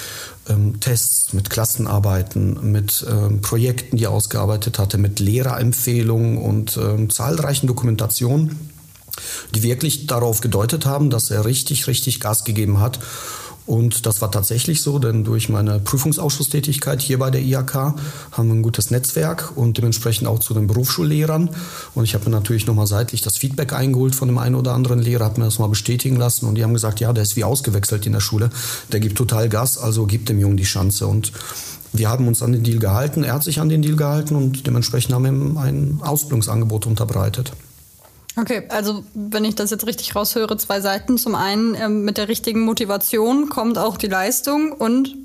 ähm, 0.48 0.80
Tests, 0.80 1.34
mit 1.34 1.50
Klassenarbeiten, 1.50 2.72
mit 2.72 3.04
ähm, 3.06 3.42
Projekten, 3.42 3.98
die 3.98 4.04
er 4.04 4.12
ausgearbeitet 4.12 4.78
hatte, 4.78 4.96
mit 4.96 5.20
Lehrerempfehlungen 5.20 6.38
und 6.38 6.78
ähm, 6.78 7.11
zahlreichen 7.11 7.66
Dokumentationen, 7.66 8.58
die 9.54 9.62
wirklich 9.62 10.06
darauf 10.06 10.40
gedeutet 10.40 10.87
haben, 10.87 11.11
dass 11.11 11.30
er 11.30 11.44
richtig, 11.44 11.87
richtig 11.87 12.18
Gas 12.18 12.44
gegeben 12.44 12.80
hat 12.80 12.98
Und 13.68 14.07
das 14.07 14.22
war 14.22 14.31
tatsächlich 14.31 14.81
so, 14.81 14.98
denn 14.98 15.24
durch 15.24 15.50
meine 15.50 15.78
Prüfungsausschusstätigkeit 15.78 17.02
hier 17.02 17.18
bei 17.18 17.31
der 17.31 17.42
IHK 17.42 17.74
haben 18.33 18.48
wir 18.48 18.54
ein 18.54 18.62
gutes 18.62 18.90
Netzwerk 18.90 19.52
und 19.57 19.76
dementsprechend 19.76 20.26
auch 20.26 20.38
zu 20.38 20.54
den 20.54 20.66
Berufsschullehrern. 20.66 21.50
Und 21.94 22.04
ich 22.04 22.14
habe 22.14 22.24
mir 22.24 22.31
natürlich 22.31 22.66
nochmal 22.66 22.87
seitlich 22.87 23.20
das 23.20 23.37
Feedback 23.37 23.74
eingeholt 23.74 24.14
von 24.14 24.26
dem 24.26 24.38
einen 24.38 24.54
oder 24.54 24.72
anderen 24.72 25.00
Lehrer, 25.00 25.26
habe 25.26 25.40
mir 25.40 25.44
das 25.44 25.59
mal 25.59 25.68
bestätigen 25.68 26.16
lassen 26.16 26.46
und 26.46 26.54
die 26.54 26.64
haben 26.64 26.72
gesagt, 26.72 27.00
ja, 27.00 27.12
der 27.12 27.24
ist 27.24 27.37
wie 27.37 27.44
ausgewechselt 27.44 28.07
in 28.07 28.14
der 28.14 28.20
Schule, 28.20 28.48
der 28.90 29.00
gibt 29.00 29.18
total 29.18 29.50
Gas, 29.50 29.76
also 29.76 30.07
gibt 30.07 30.31
dem 30.31 30.38
Jungen 30.38 30.57
die 30.57 30.62
Chance. 30.62 31.07
Und 31.07 31.33
wir 31.92 32.09
haben 32.09 32.26
uns 32.26 32.42
an 32.42 32.52
den 32.52 32.62
Deal 32.62 32.78
gehalten, 32.78 33.22
er 33.22 33.35
hat 33.35 33.44
sich 33.44 33.61
an 33.61 33.68
den 33.68 33.83
Deal 33.83 33.96
gehalten 33.96 34.35
und 34.35 34.66
dementsprechend 34.66 35.14
haben 35.14 35.24
wir 35.24 35.31
ihm 35.31 35.59
ein 35.59 35.98
Ausbildungsangebot 36.02 36.87
unterbreitet. 36.87 37.52
Okay, 38.38 38.62
also 38.68 39.03
wenn 39.14 39.44
ich 39.44 39.57
das 39.57 39.70
jetzt 39.70 39.85
richtig 39.87 40.14
raushöre, 40.14 40.57
zwei 40.59 40.81
Seiten. 40.81 41.18
Zum 41.18 41.35
einen 41.35 41.74
ähm, 41.74 42.05
mit 42.05 42.18
der 42.18 42.29
richtigen 42.29 42.61
Motivation 42.61 43.48
kommt 43.48 43.79
auch 43.79 43.96
die 43.96 44.07
Leistung 44.07 44.70
und 44.70 45.16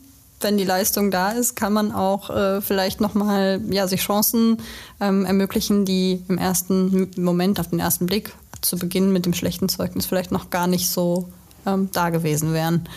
wenn 0.41 0.57
die 0.57 0.63
Leistung 0.63 1.11
da 1.11 1.29
ist, 1.29 1.55
kann 1.55 1.73
man 1.73 1.91
auch 1.91 2.31
äh, 2.31 2.59
vielleicht 2.59 3.01
nochmal 3.01 3.61
ja, 3.69 3.87
sich 3.87 4.01
Chancen 4.01 4.57
ähm, 4.99 5.25
ermöglichen, 5.25 5.85
die 5.85 6.23
im 6.27 6.39
ersten 6.39 7.11
Moment, 7.15 7.59
auf 7.59 7.69
den 7.69 7.79
ersten 7.79 8.07
Blick, 8.07 8.33
zu 8.61 8.77
Beginn 8.77 9.13
mit 9.13 9.27
dem 9.27 9.33
schlechten 9.35 9.69
Zeugnis 9.69 10.07
vielleicht 10.07 10.31
noch 10.31 10.49
gar 10.49 10.65
nicht 10.65 10.89
so 10.89 11.29
ähm, 11.67 11.89
da 11.93 12.09
gewesen 12.09 12.51
wären. 12.51 12.89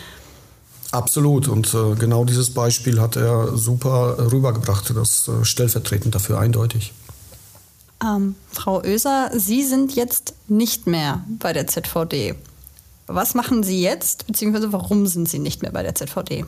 Absolut. 0.91 1.47
Und 1.47 1.73
äh, 1.75 1.93
genau 1.95 2.25
dieses 2.25 2.53
Beispiel 2.53 2.99
hat 2.99 3.17
er 3.17 3.55
super 3.55 4.31
rübergebracht, 4.31 4.91
das 4.95 5.27
äh, 5.27 5.45
stellvertretend 5.45 6.15
dafür 6.15 6.39
eindeutig. 6.39 6.93
Ähm, 8.03 8.35
Frau 8.51 8.81
Oeser, 8.81 9.31
Sie 9.33 9.63
sind 9.63 9.95
jetzt 9.95 10.35
nicht 10.47 10.87
mehr 10.87 11.23
bei 11.27 11.53
der 11.53 11.67
ZVD. 11.67 12.35
Was 13.07 13.33
machen 13.33 13.63
Sie 13.63 13.81
jetzt, 13.81 14.27
beziehungsweise 14.27 14.73
warum 14.73 15.07
sind 15.07 15.29
Sie 15.29 15.39
nicht 15.39 15.61
mehr 15.61 15.71
bei 15.71 15.81
der 15.81 15.95
ZVD? 15.95 16.45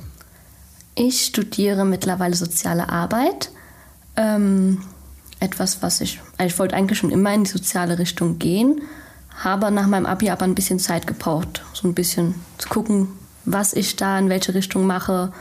Ich 0.96 1.26
studiere 1.26 1.86
mittlerweile 1.86 2.36
soziale 2.36 2.90
Arbeit. 2.90 3.52
Ähm, 4.16 4.82
etwas, 5.40 5.82
was 5.82 6.02
ich, 6.02 6.20
also 6.38 6.54
ich 6.54 6.60
wollte 6.60 6.76
eigentlich 6.76 7.00
schon 7.00 7.12
immer 7.12 7.34
in 7.34 7.46
die 7.46 7.50
soziale 7.50 7.98
Richtung 7.98 8.38
gehen, 8.40 8.82
habe 9.38 9.72
nach 9.72 9.88
meinem 9.88 10.06
Abi 10.06 10.30
aber 10.30 10.44
ein 10.44 10.56
bisschen 10.56 10.80
Zeit 10.80 11.08
gebraucht, 11.08 11.64
so 11.74 11.88
ein 11.88 11.94
bisschen 11.94 12.36
zu 12.58 12.68
gucken, 12.68 13.08
was 13.46 13.74
ich 13.74 13.96
da 13.96 14.20
in 14.20 14.28
welche 14.28 14.54
Richtung 14.54 14.86
mache. 14.86 15.32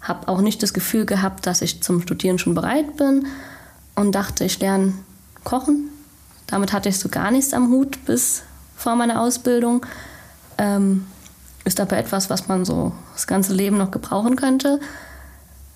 Habe 0.00 0.28
auch 0.28 0.40
nicht 0.40 0.62
das 0.62 0.72
Gefühl 0.72 1.04
gehabt, 1.04 1.46
dass 1.46 1.60
ich 1.60 1.82
zum 1.82 2.00
Studieren 2.00 2.38
schon 2.38 2.54
bereit 2.54 2.96
bin 2.96 3.26
und 3.94 4.14
dachte, 4.14 4.44
ich 4.44 4.58
lerne 4.60 4.94
Kochen. 5.46 5.88
Damit 6.46 6.74
hatte 6.74 6.90
ich 6.90 6.98
so 6.98 7.08
gar 7.08 7.30
nichts 7.30 7.54
am 7.54 7.70
Hut 7.70 8.04
bis 8.04 8.42
vor 8.76 8.96
meiner 8.96 9.22
Ausbildung. 9.22 9.86
Ähm, 10.58 11.06
ist 11.64 11.80
aber 11.80 11.96
etwas, 11.96 12.28
was 12.28 12.48
man 12.48 12.64
so 12.64 12.92
das 13.14 13.26
ganze 13.26 13.54
Leben 13.54 13.78
noch 13.78 13.90
gebrauchen 13.90 14.36
könnte. 14.36 14.78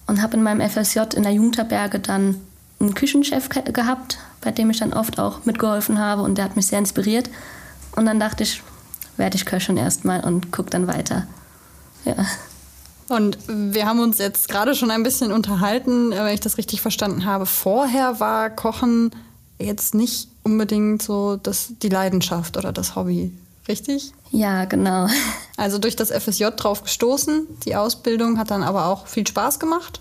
Und 0.07 0.21
habe 0.21 0.37
in 0.37 0.43
meinem 0.43 0.69
FSJ 0.69 1.01
in 1.15 1.23
der 1.23 1.33
Jugendherberge 1.33 2.01
dann 2.01 2.37
einen 2.81 2.95
Küchenchef 2.95 3.49
gehabt, 3.49 4.19
bei 4.41 4.51
dem 4.51 4.71
ich 4.71 4.79
dann 4.79 4.93
oft 4.93 5.19
auch 5.19 5.45
mitgeholfen 5.45 5.99
habe 5.99 6.23
und 6.23 6.37
der 6.37 6.45
hat 6.45 6.57
mich 6.57 6.67
sehr 6.67 6.79
inspiriert. 6.79 7.31
Und 7.95 8.07
dann 8.07 8.19
dachte 8.19 8.43
ich, 8.43 8.63
werde 9.17 9.37
ich 9.37 9.47
Köchin 9.47 9.77
erstmal 9.77 10.25
und 10.25 10.51
gucke 10.51 10.71
dann 10.71 10.87
weiter. 10.87 11.27
Ja. 12.05 12.15
Und 13.09 13.39
wir 13.47 13.87
haben 13.87 14.01
uns 14.01 14.19
jetzt 14.19 14.49
gerade 14.49 14.75
schon 14.75 14.91
ein 14.91 15.03
bisschen 15.03 15.33
unterhalten, 15.33 16.11
wenn 16.11 16.35
ich 16.35 16.41
das 16.41 16.59
richtig 16.59 16.81
verstanden 16.81 17.25
habe. 17.25 17.47
Vorher 17.47 18.19
war 18.21 18.51
Kochen 18.51 19.11
jetzt 19.61 19.95
nicht 19.95 20.29
unbedingt 20.43 21.03
so 21.03 21.37
das, 21.37 21.73
die 21.83 21.89
Leidenschaft 21.89 22.57
oder 22.57 22.73
das 22.73 22.97
Hobby, 22.97 23.33
richtig? 23.69 24.13
Ja, 24.31 24.65
genau. 24.65 25.07
Also 25.57 25.77
durch 25.77 25.95
das 25.95 26.11
FSJ 26.11 26.47
drauf 26.57 26.85
gestoßen. 26.85 27.47
Die 27.67 27.77
Ausbildung 27.77 28.39
hat 28.39 28.51
dann 28.51 28.63
aber 28.63 28.87
auch 28.87 29.07
viel 29.07 29.27
Spaß 29.27 29.61
gemacht. 29.61 30.01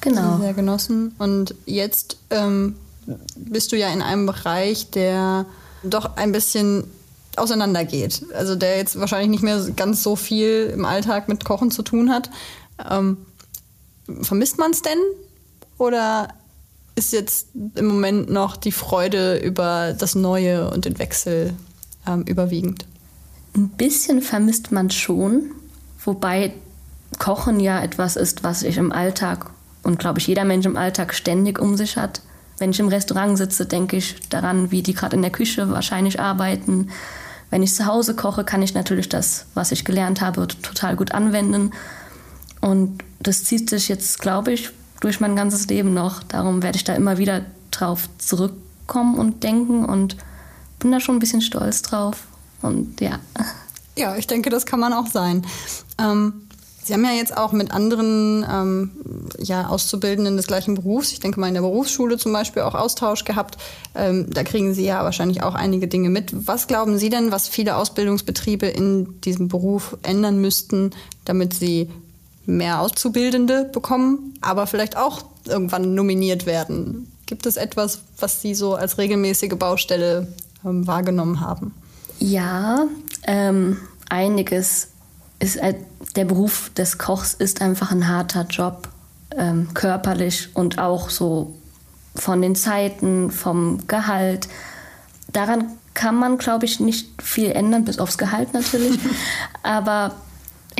Genau. 0.00 0.38
Sehr 0.38 0.54
genossen. 0.54 1.14
Und 1.18 1.54
jetzt 1.66 2.16
ähm, 2.30 2.76
bist 3.36 3.72
du 3.72 3.76
ja 3.76 3.92
in 3.92 4.00
einem 4.00 4.24
Bereich, 4.24 4.88
der 4.88 5.44
doch 5.82 6.16
ein 6.16 6.32
bisschen 6.32 6.84
auseinandergeht. 7.36 8.24
Also 8.34 8.56
der 8.56 8.78
jetzt 8.78 8.98
wahrscheinlich 8.98 9.28
nicht 9.28 9.42
mehr 9.42 9.60
ganz 9.76 10.02
so 10.02 10.16
viel 10.16 10.72
im 10.72 10.86
Alltag 10.86 11.28
mit 11.28 11.44
Kochen 11.44 11.70
zu 11.70 11.82
tun 11.82 12.10
hat. 12.10 12.30
Ähm, 12.90 13.18
vermisst 14.22 14.58
man 14.58 14.70
es 14.70 14.80
denn? 14.80 14.98
Oder 15.78 16.28
ist 16.94 17.12
jetzt 17.12 17.48
im 17.74 17.86
Moment 17.86 18.30
noch 18.30 18.56
die 18.56 18.72
Freude 18.72 19.38
über 19.38 19.94
das 19.98 20.14
Neue 20.14 20.70
und 20.70 20.84
den 20.84 20.98
Wechsel 20.98 21.54
ähm, 22.06 22.22
überwiegend? 22.22 22.86
Ein 23.54 23.68
bisschen 23.70 24.22
vermisst 24.22 24.70
man 24.72 24.90
schon, 24.90 25.50
wobei 26.04 26.52
Kochen 27.18 27.60
ja 27.60 27.82
etwas 27.82 28.16
ist, 28.16 28.44
was 28.44 28.62
ich 28.62 28.76
im 28.76 28.92
Alltag 28.92 29.50
und 29.82 29.98
glaube 29.98 30.18
ich 30.18 30.26
jeder 30.26 30.44
Mensch 30.44 30.66
im 30.66 30.76
Alltag 30.76 31.14
ständig 31.14 31.58
um 31.58 31.76
sich 31.76 31.96
hat. 31.96 32.20
Wenn 32.58 32.70
ich 32.70 32.80
im 32.80 32.88
Restaurant 32.88 33.38
sitze, 33.38 33.66
denke 33.66 33.96
ich 33.96 34.28
daran, 34.28 34.70
wie 34.70 34.82
die 34.82 34.94
gerade 34.94 35.16
in 35.16 35.22
der 35.22 35.30
Küche 35.30 35.70
wahrscheinlich 35.70 36.20
arbeiten. 36.20 36.90
Wenn 37.48 37.62
ich 37.62 37.74
zu 37.74 37.86
Hause 37.86 38.14
koche, 38.14 38.44
kann 38.44 38.62
ich 38.62 38.74
natürlich 38.74 39.08
das, 39.08 39.46
was 39.54 39.72
ich 39.72 39.84
gelernt 39.84 40.20
habe, 40.20 40.46
total 40.46 40.94
gut 40.94 41.12
anwenden. 41.12 41.72
Und 42.60 43.02
das 43.20 43.44
zieht 43.44 43.70
sich 43.70 43.88
jetzt, 43.88 44.20
glaube 44.20 44.52
ich, 44.52 44.70
durch 45.00 45.20
mein 45.20 45.36
ganzes 45.36 45.66
Leben 45.68 45.94
noch. 45.94 46.22
Darum 46.22 46.62
werde 46.62 46.76
ich 46.76 46.84
da 46.84 46.94
immer 46.94 47.18
wieder 47.18 47.42
drauf 47.70 48.08
zurückkommen 48.18 49.18
und 49.18 49.42
denken 49.42 49.84
und 49.84 50.16
bin 50.78 50.92
da 50.92 51.00
schon 51.00 51.16
ein 51.16 51.20
bisschen 51.20 51.42
stolz 51.42 51.82
drauf. 51.82 52.26
Und 52.62 53.00
ja. 53.00 53.18
Ja, 53.96 54.16
ich 54.16 54.26
denke, 54.26 54.50
das 54.50 54.66
kann 54.66 54.80
man 54.80 54.92
auch 54.92 55.06
sein. 55.06 55.46
Ähm, 55.98 56.48
Sie 56.82 56.94
haben 56.94 57.04
ja 57.04 57.12
jetzt 57.12 57.36
auch 57.36 57.52
mit 57.52 57.70
anderen 57.70 58.44
ähm, 58.50 58.90
ja, 59.38 59.68
Auszubildenden 59.68 60.36
des 60.36 60.46
gleichen 60.46 60.74
Berufs, 60.74 61.12
ich 61.12 61.20
denke 61.20 61.38
mal 61.38 61.46
in 61.46 61.54
der 61.54 61.60
Berufsschule 61.60 62.16
zum 62.16 62.32
Beispiel, 62.32 62.62
auch 62.62 62.74
Austausch 62.74 63.24
gehabt. 63.24 63.58
Ähm, 63.94 64.26
da 64.30 64.42
kriegen 64.42 64.74
Sie 64.74 64.86
ja 64.86 65.04
wahrscheinlich 65.04 65.42
auch 65.42 65.54
einige 65.54 65.88
Dinge 65.88 66.08
mit. 66.08 66.32
Was 66.48 66.66
glauben 66.66 66.98
Sie 66.98 67.10
denn, 67.10 67.30
was 67.30 67.48
viele 67.48 67.76
Ausbildungsbetriebe 67.76 68.66
in 68.66 69.20
diesem 69.20 69.48
Beruf 69.48 69.98
ändern 70.02 70.40
müssten, 70.40 70.90
damit 71.24 71.54
sie 71.54 71.90
mehr 72.46 72.80
Auszubildende 72.80 73.64
bekommen, 73.64 74.34
aber 74.40 74.66
vielleicht 74.66 74.96
auch 74.96 75.24
irgendwann 75.46 75.94
nominiert 75.94 76.46
werden. 76.46 77.10
Gibt 77.26 77.46
es 77.46 77.56
etwas, 77.56 78.00
was 78.18 78.40
Sie 78.40 78.54
so 78.54 78.74
als 78.74 78.98
regelmäßige 78.98 79.54
Baustelle 79.56 80.28
ähm, 80.64 80.86
wahrgenommen 80.86 81.40
haben? 81.40 81.74
Ja, 82.18 82.86
ähm, 83.26 83.78
einiges. 84.08 84.88
Ist, 85.38 85.56
äh, 85.56 85.74
der 86.16 86.24
Beruf 86.24 86.70
des 86.76 86.98
Kochs 86.98 87.34
ist 87.34 87.62
einfach 87.62 87.92
ein 87.92 88.08
harter 88.08 88.44
Job, 88.44 88.88
ähm, 89.36 89.68
körperlich 89.74 90.48
und 90.54 90.78
auch 90.78 91.08
so 91.08 91.54
von 92.14 92.42
den 92.42 92.56
Zeiten, 92.56 93.30
vom 93.30 93.86
Gehalt. 93.86 94.48
Daran 95.32 95.70
kann 95.94 96.16
man, 96.16 96.38
glaube 96.38 96.66
ich, 96.66 96.80
nicht 96.80 97.22
viel 97.22 97.52
ändern, 97.52 97.84
bis 97.84 97.98
aufs 97.98 98.18
Gehalt 98.18 98.52
natürlich. 98.52 98.98
Aber 99.62 100.14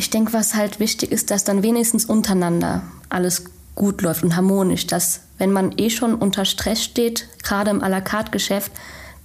ich 0.01 0.09
denke, 0.09 0.33
was 0.33 0.55
halt 0.55 0.81
wichtig 0.81 1.13
ist, 1.13 1.31
dass 1.31 1.45
dann 1.45 1.63
wenigstens 1.63 2.07
untereinander 2.07 2.81
alles 3.11 3.45
gut 3.75 4.01
läuft 4.01 4.23
und 4.23 4.35
harmonisch, 4.35 4.87
dass 4.87 5.21
wenn 5.37 5.53
man 5.53 5.75
eh 5.77 5.91
schon 5.91 6.15
unter 6.15 6.47
Stress 6.47 6.83
steht, 6.83 7.29
gerade 7.43 7.71
im 7.71 7.83
à 7.83 7.89
la 7.91 8.01
carte 8.01 8.31
Geschäft, 8.31 8.73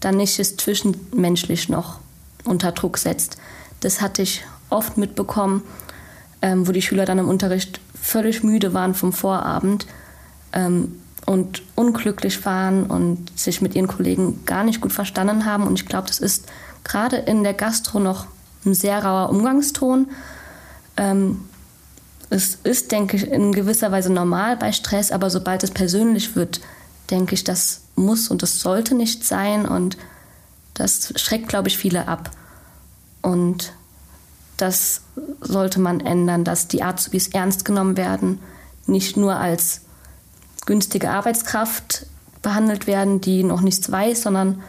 dann 0.02 0.18
nicht 0.18 0.38
es 0.38 0.58
zwischenmenschlich 0.58 1.70
noch 1.70 2.00
unter 2.44 2.74
Druck 2.74 2.98
setzt. 2.98 3.38
Das 3.80 4.02
hatte 4.02 4.22
ich 4.22 4.44
oft 4.70 4.98
mitbekommen, 4.98 5.64
ähm, 6.42 6.68
wo 6.68 6.74
die 6.74 6.82
Schüler 6.82 7.06
dann 7.06 7.20
im 7.20 7.30
Unterricht 7.30 7.80
völlig 8.00 8.44
müde 8.44 8.74
waren 8.74 8.96
vom 8.96 9.14
Vorabend 9.14 9.88
ähm, 10.52 11.00
und 11.26 11.64
unglücklich 11.76 12.44
waren 12.44 12.84
und 12.88 13.32
sich 13.40 13.62
mit 13.62 13.76
ihren 13.76 13.88
Kollegen 13.88 14.44
gar 14.46 14.66
nicht 14.66 14.82
gut 14.82 14.92
verstanden 14.92 15.46
haben. 15.46 15.66
Und 15.66 15.80
ich 15.80 15.86
glaube, 15.86 16.10
das 16.10 16.20
ist 16.20 16.48
gerade 16.84 17.16
in 17.16 17.44
der 17.44 17.54
Gastro 17.54 18.02
noch 18.02 18.28
ein 18.66 18.74
sehr 18.74 19.02
rauer 19.06 19.30
Umgangston. 19.30 20.08
Ähm, 20.98 21.46
es 22.30 22.56
ist, 22.64 22.92
denke 22.92 23.18
ich, 23.18 23.28
in 23.28 23.52
gewisser 23.52 23.92
Weise 23.92 24.12
normal 24.12 24.58
bei 24.58 24.72
Stress, 24.72 25.12
aber 25.12 25.30
sobald 25.30 25.64
es 25.64 25.72
persönlich 25.72 26.36
wird, 26.36 26.62
denke 27.10 27.36
ich, 27.36 27.44
das 27.44 27.82
muss 27.96 28.30
und 28.30 28.42
das 28.42 28.60
sollte 28.60 28.96
nicht 28.96 29.24
sein 29.24 29.66
und 29.66 29.98
das 30.74 31.14
schreckt, 31.16 31.48
glaube 31.48 31.68
ich, 31.68 31.78
viele 31.78 32.08
ab. 32.08 32.32
Und 33.22 33.74
das 34.58 35.02
sollte 35.42 35.80
man 35.80 36.00
ändern, 36.00 36.44
dass 36.44 36.68
die 36.68 36.84
Azubis 36.84 37.30
ernst 37.30 37.66
genommen 37.66 37.98
werden, 37.98 38.40
nicht 38.88 39.18
nur 39.18 39.36
als 39.36 39.82
günstige 40.66 41.12
Arbeitskraft 41.12 42.06
behandelt 42.42 42.88
werden, 42.88 43.22
die 43.22 43.44
noch 43.44 43.62
nichts 43.62 43.92
weiß, 43.92 44.24
sondern 44.24 44.62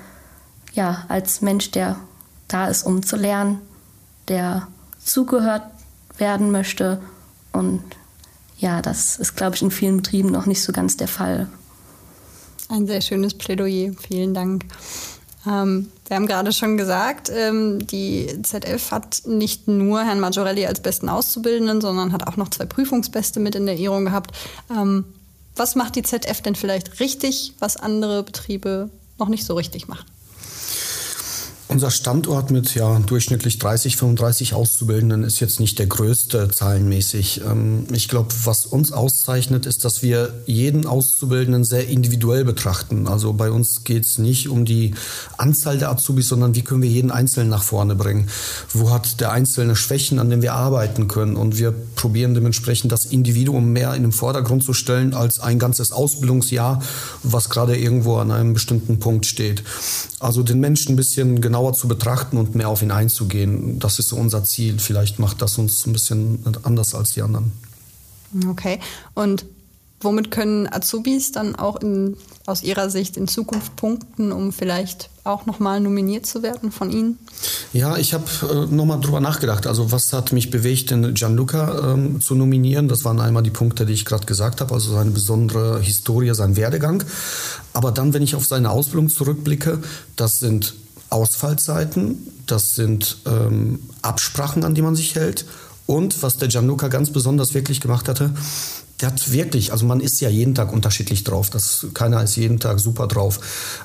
ja, 0.73 1.05
als 1.09 1.41
Mensch, 1.41 1.71
der 1.71 1.97
da 2.49 2.69
ist, 2.69 2.85
um 2.85 3.05
zu 3.05 3.17
lernen, 3.17 3.61
der 4.29 4.69
zugehört 4.99 5.63
werden 6.19 6.51
möchte. 6.51 7.01
Und 7.53 7.83
ja, 8.59 8.83
das 8.83 9.19
ist, 9.19 9.37
glaube 9.37 9.57
ich, 9.57 9.63
in 9.63 9.71
vielen 9.71 9.99
Betrieben 9.99 10.31
noch 10.31 10.47
nicht 10.47 10.63
so 10.63 10.73
ganz 10.73 10.97
der 10.97 11.09
Fall. 11.09 11.49
Ein 12.69 12.87
sehr 12.87 13.01
schönes 13.01 13.35
Plädoyer. 13.35 13.93
Vielen 14.01 14.35
Dank. 14.35 14.65
Ähm, 15.47 15.91
wir 16.09 16.17
haben 16.17 16.27
gerade 16.27 16.53
schon 16.53 16.77
gesagt, 16.77 17.31
ähm, 17.35 17.87
die 17.87 18.43
ZF 18.43 18.91
hat 18.91 19.23
nicht 19.27 19.69
nur 19.69 20.03
Herrn 20.03 20.21
Maggiorelli 20.21 20.67
als 20.67 20.81
besten 20.81 21.09
Auszubildenden, 21.09 21.81
sondern 21.81 22.13
hat 22.13 22.27
auch 22.27 22.37
noch 22.37 22.51
zwei 22.51 22.65
Prüfungsbeste 22.65 23.41
mit 23.41 23.55
in 23.55 23.67
der 23.67 23.79
Ehrung 23.79 24.07
gehabt. 24.07 24.33
Ähm, 24.71 25.05
was 25.55 25.75
macht 25.75 25.97
die 25.97 26.03
ZF 26.03 26.43
denn 26.43 26.55
vielleicht 26.55 27.01
richtig, 27.01 27.55
was 27.59 27.77
andere 27.77 28.23
Betriebe 28.23 28.91
noch 29.19 29.29
nicht 29.29 29.45
so 29.45 29.55
richtig 29.55 29.89
machen? 29.89 30.07
Unser 31.69 31.91
Standort 31.91 32.53
mit 32.53 32.77
ja, 32.77 32.97
durchschnittlich 33.01 33.59
30, 33.59 33.97
35 33.97 34.55
Auszubildenden 34.55 35.25
ist 35.25 35.41
jetzt 35.41 35.59
nicht 35.59 35.81
der 35.81 35.87
größte 35.87 36.49
zahlenmäßig. 36.49 37.41
Ähm, 37.45 37.89
ich 37.93 38.09
glaube, 38.09 38.29
was 38.45 38.67
uns 38.67 38.93
auszeichnet, 38.93 39.67
ist, 39.67 39.85
dass 39.85 40.01
wir 40.01 40.33
jeden 40.47 40.87
Auszubildenden 40.87 41.65
sehr 41.65 41.89
individuell 41.89 42.45
betrachten. 42.45 43.09
Also 43.09 43.33
bei 43.33 43.51
uns 43.51 43.83
geht 43.83 44.05
es 44.05 44.19
nicht 44.19 44.49
um 44.49 44.65
die 44.65 44.95
Anzahl 45.39 45.77
der 45.77 45.91
Azubis, 45.91 46.29
sondern 46.29 46.55
wie 46.55 46.63
können 46.63 46.83
wir 46.83 46.89
jeden 46.89 47.11
Einzelnen 47.11 47.51
nach 47.51 47.65
vorne 47.65 47.97
bringen. 47.97 48.29
Wo 48.73 48.91
hat 48.91 49.21
der 49.21 49.33
Einzelne 49.33 49.75
Schwächen, 49.75 50.21
an 50.21 50.31
denen 50.31 50.43
wir 50.43 50.55
arbeiten 50.55 51.09
können? 51.09 51.35
Und 51.35 51.59
wir 51.59 51.73
probieren 51.97 52.35
dementsprechend 52.35 52.93
das 52.93 53.07
Individuum 53.07 53.73
mehr 53.73 53.93
in 53.95 54.03
den 54.03 54.13
Vordergrund 54.13 54.63
zu 54.63 54.73
stellen 54.73 55.15
als 55.15 55.41
ein 55.41 55.59
ganzes 55.59 55.91
Ausbildungsjahr, 55.91 56.81
was 57.25 57.51
gerade 57.51 57.77
irgendwo 57.77 58.19
an 58.19 58.31
einem 58.31 58.55
bestimmten 58.55 59.01
Punkt 59.01 59.27
steht. 59.27 59.65
Also 60.21 60.45
den 60.45 60.61
Menschen 60.61 60.93
ein 60.93 60.97
bisschen 60.97 61.41
genauer 61.41 61.56
genauer 61.57 61.73
zu 61.73 61.89
betrachten 61.89 62.37
und 62.37 62.55
mehr 62.55 62.69
auf 62.69 62.83
ihn 62.83 62.91
einzugehen. 62.91 63.79
Das 63.79 63.99
ist 63.99 64.11
so 64.11 64.17
unser 64.17 64.45
Ziel. 64.45 64.79
Vielleicht 64.79 65.19
macht 65.19 65.41
das 65.41 65.57
uns 65.57 65.87
ein 65.87 65.93
bisschen 65.95 66.45
anders 66.65 66.95
als 66.95 67.13
die 67.13 67.23
anderen. 67.23 67.51
Okay. 68.51 68.79
Und 69.15 69.47
womit 70.03 70.31
können 70.31 70.71
Azubis 70.71 71.33
dann 71.33 71.57
auch 71.57 71.77
in, 71.77 72.19
aus 72.45 72.63
Ihrer 72.63 72.91
Sicht 72.91 73.17
in 73.17 73.27
Zukunft 73.27 73.75
punkten, 73.77 74.33
um 74.33 74.53
vielleicht 74.53 75.09
auch 75.25 75.47
nochmal 75.47 75.81
nominiert 75.81 76.27
zu 76.27 76.43
werden 76.43 76.71
von 76.71 76.91
Ihnen? 76.91 77.19
Ja, 77.73 77.97
ich 77.97 78.13
habe 78.13 78.25
äh, 78.43 78.75
nochmal 78.75 79.01
drüber 79.01 79.21
nachgedacht. 79.21 79.67
Also 79.67 79.91
was 79.93 80.13
hat 80.13 80.33
mich 80.33 80.51
bewegt, 80.51 80.91
den 80.91 81.15
Gianluca 81.15 81.95
ähm, 81.95 82.21
zu 82.21 82.35
nominieren? 82.35 82.87
Das 82.89 83.03
waren 83.05 83.19
einmal 83.19 83.43
die 83.43 83.51
Punkte, 83.51 83.87
die 83.87 83.95
ich 83.95 84.05
gerade 84.05 84.27
gesagt 84.27 84.61
habe, 84.61 84.75
also 84.75 84.93
seine 84.93 85.11
besondere 85.11 85.81
Historie, 85.81 86.35
sein 86.35 86.57
Werdegang. 86.57 87.03
Aber 87.73 87.93
dann, 87.93 88.13
wenn 88.13 88.23
ich 88.23 88.35
auf 88.35 88.45
seine 88.45 88.71
Ausbildung 88.71 89.09
zurückblicke, 89.09 89.79
das 90.17 90.39
sind 90.39 90.75
Ausfallzeiten, 91.11 92.27
das 92.47 92.75
sind 92.75 93.19
ähm, 93.27 93.81
Absprachen, 94.03 94.65
an 94.65 94.75
die 94.75 94.83
man 94.83 94.97
sich 94.97 95.15
hält. 95.15 95.47
Und 95.87 96.23
was 96.23 96.37
der 96.37 96.49
Gianluca 96.49 96.89
ganz 96.89 97.11
besonders 97.11 97.55
wirklich 97.55 97.81
gemacht 97.81 98.09
hatte, 98.09 98.33
der 99.01 99.09
hat 99.09 99.31
wirklich, 99.31 99.73
also 99.73 99.85
man 99.85 100.01
ist 100.01 100.21
ja 100.21 100.31
jeden 100.31 100.55
Tag 100.55 100.73
unterschiedlich 100.73 101.23
drauf. 101.23 101.51
Das, 101.51 101.87
keiner 101.93 102.23
ist 102.23 102.37
jeden 102.37 102.61
Tag 102.61 102.81
super 102.81 103.07
drauf. 103.07 103.41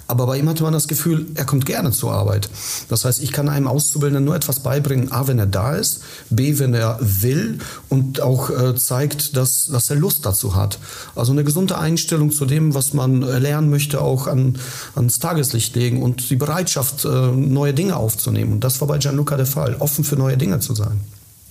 Aber 0.08 0.26
bei 0.26 0.38
ihm 0.38 0.48
hatte 0.48 0.64
man 0.64 0.72
das 0.72 0.88
Gefühl, 0.88 1.28
er 1.36 1.46
kommt 1.46 1.66
gerne 1.66 1.92
zur 1.92 2.14
Arbeit. 2.14 2.50
Das 2.88 3.04
heißt, 3.04 3.22
ich 3.22 3.34
kann 3.34 3.50
einem 3.50 3.68
Auszubildenden 3.68 4.24
nur 4.24 4.36
etwas 4.36 4.62
beibringen, 4.62 5.12
A, 5.12 5.28
wenn 5.28 5.38
er 5.38 5.48
da 5.48 5.76
ist, 5.76 6.02
B, 6.30 6.60
wenn 6.60 6.74
er 6.74 6.98
will 7.02 7.60
und 7.90 8.22
auch 8.22 8.50
äh, 8.50 8.76
zeigt, 8.76 9.36
dass, 9.36 9.66
dass 9.66 9.90
er 9.90 9.98
Lust 9.98 10.26
dazu 10.26 10.56
hat. 10.56 10.80
Also 11.14 11.34
eine 11.34 11.44
gesunde 11.44 11.78
Einstellung 11.78 12.32
zu 12.32 12.46
dem, 12.46 12.74
was 12.74 12.94
man 12.94 13.22
lernen 13.22 13.70
möchte, 13.70 14.00
auch 14.02 14.28
an, 14.28 14.58
ans 14.96 15.20
Tageslicht 15.20 15.76
legen 15.76 16.02
und 16.02 16.30
die 16.30 16.38
Bereitschaft, 16.38 17.04
äh, 17.04 17.08
neue 17.32 17.74
Dinge 17.74 17.98
aufzunehmen. 17.98 18.54
Und 18.54 18.64
das 18.64 18.80
war 18.80 18.88
bei 18.88 18.98
Gianluca 18.98 19.36
der 19.36 19.46
Fall, 19.46 19.76
offen 19.80 20.06
für 20.06 20.16
neue 20.16 20.38
Dinge 20.38 20.60
zu 20.60 20.74
sein. 20.74 21.02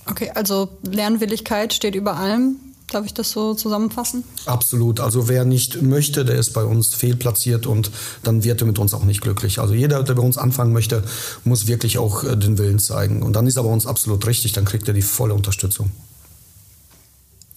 Okay, 0.07 0.31
also 0.33 0.69
Lernwilligkeit 0.81 1.73
steht 1.73 1.93
über 1.93 2.17
allem. 2.17 2.55
Darf 2.91 3.05
ich 3.05 3.13
das 3.13 3.31
so 3.31 3.53
zusammenfassen? 3.53 4.25
Absolut. 4.45 4.99
Also 4.99 5.29
wer 5.29 5.45
nicht 5.45 5.81
möchte, 5.81 6.25
der 6.25 6.35
ist 6.35 6.51
bei 6.51 6.65
uns 6.65 6.93
fehlplatziert 6.93 7.65
und 7.65 7.89
dann 8.21 8.43
wird 8.43 8.61
er 8.61 8.67
mit 8.67 8.79
uns 8.79 8.93
auch 8.93 9.05
nicht 9.05 9.21
glücklich. 9.21 9.59
Also 9.59 9.73
jeder, 9.73 10.03
der 10.03 10.13
bei 10.13 10.21
uns 10.21 10.37
anfangen 10.37 10.73
möchte, 10.73 11.01
muss 11.45 11.67
wirklich 11.67 11.97
auch 11.97 12.25
äh, 12.25 12.35
den 12.35 12.57
Willen 12.57 12.79
zeigen. 12.79 13.23
Und 13.23 13.33
dann 13.37 13.47
ist 13.47 13.55
er 13.55 13.63
bei 13.63 13.69
uns 13.69 13.87
absolut 13.87 14.27
richtig, 14.27 14.51
dann 14.51 14.65
kriegt 14.65 14.89
er 14.89 14.93
die 14.93 15.01
volle 15.01 15.33
Unterstützung. 15.33 15.89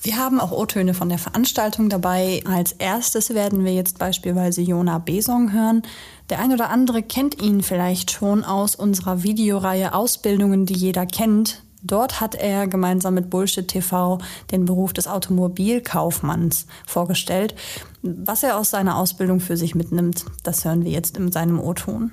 Wir 0.03 0.19
haben 0.19 0.39
auch 0.39 0.53
O-Töne 0.53 0.95
von 0.95 1.09
der 1.09 1.19
Veranstaltung 1.19 1.89
dabei. 1.89 2.43
Als 2.45 2.73
erstes 2.73 3.31
werden 3.31 3.65
wir 3.65 3.75
jetzt 3.75 3.99
beispielsweise 3.99 4.61
Jona 4.61 4.99
Besong 4.99 5.53
hören. 5.53 5.83
Der 6.31 6.39
ein 6.39 6.53
oder 6.53 6.71
andere 6.71 7.03
kennt 7.03 7.43
ihn 7.43 7.61
vielleicht 7.63 8.13
schon 8.13 8.45
aus 8.45 8.77
unserer 8.77 9.25
Videoreihe 9.25 9.95
Ausbildungen, 9.95 10.67
die 10.67 10.75
jeder 10.75 11.07
kennt. 11.07 11.64
Dort 11.85 12.21
hat 12.21 12.35
er 12.35 12.67
gemeinsam 12.67 13.13
mit 13.13 13.29
Bullshit 13.29 13.69
TV 13.69 14.19
den 14.51 14.65
Beruf 14.65 14.95
des 14.95 15.07
Automobilkaufmanns 15.07 16.67
vorgestellt. 16.87 17.55
Was 18.03 18.43
er 18.43 18.57
aus 18.57 18.71
seiner 18.71 18.97
Ausbildung 18.97 19.39
für 19.39 19.59
sich 19.59 19.75
mitnimmt, 19.75 20.25
das 20.43 20.65
hören 20.65 20.85
wir 20.85 20.91
jetzt 20.91 21.19
in 21.19 21.31
seinem 21.31 21.61
O-Ton. 21.61 22.11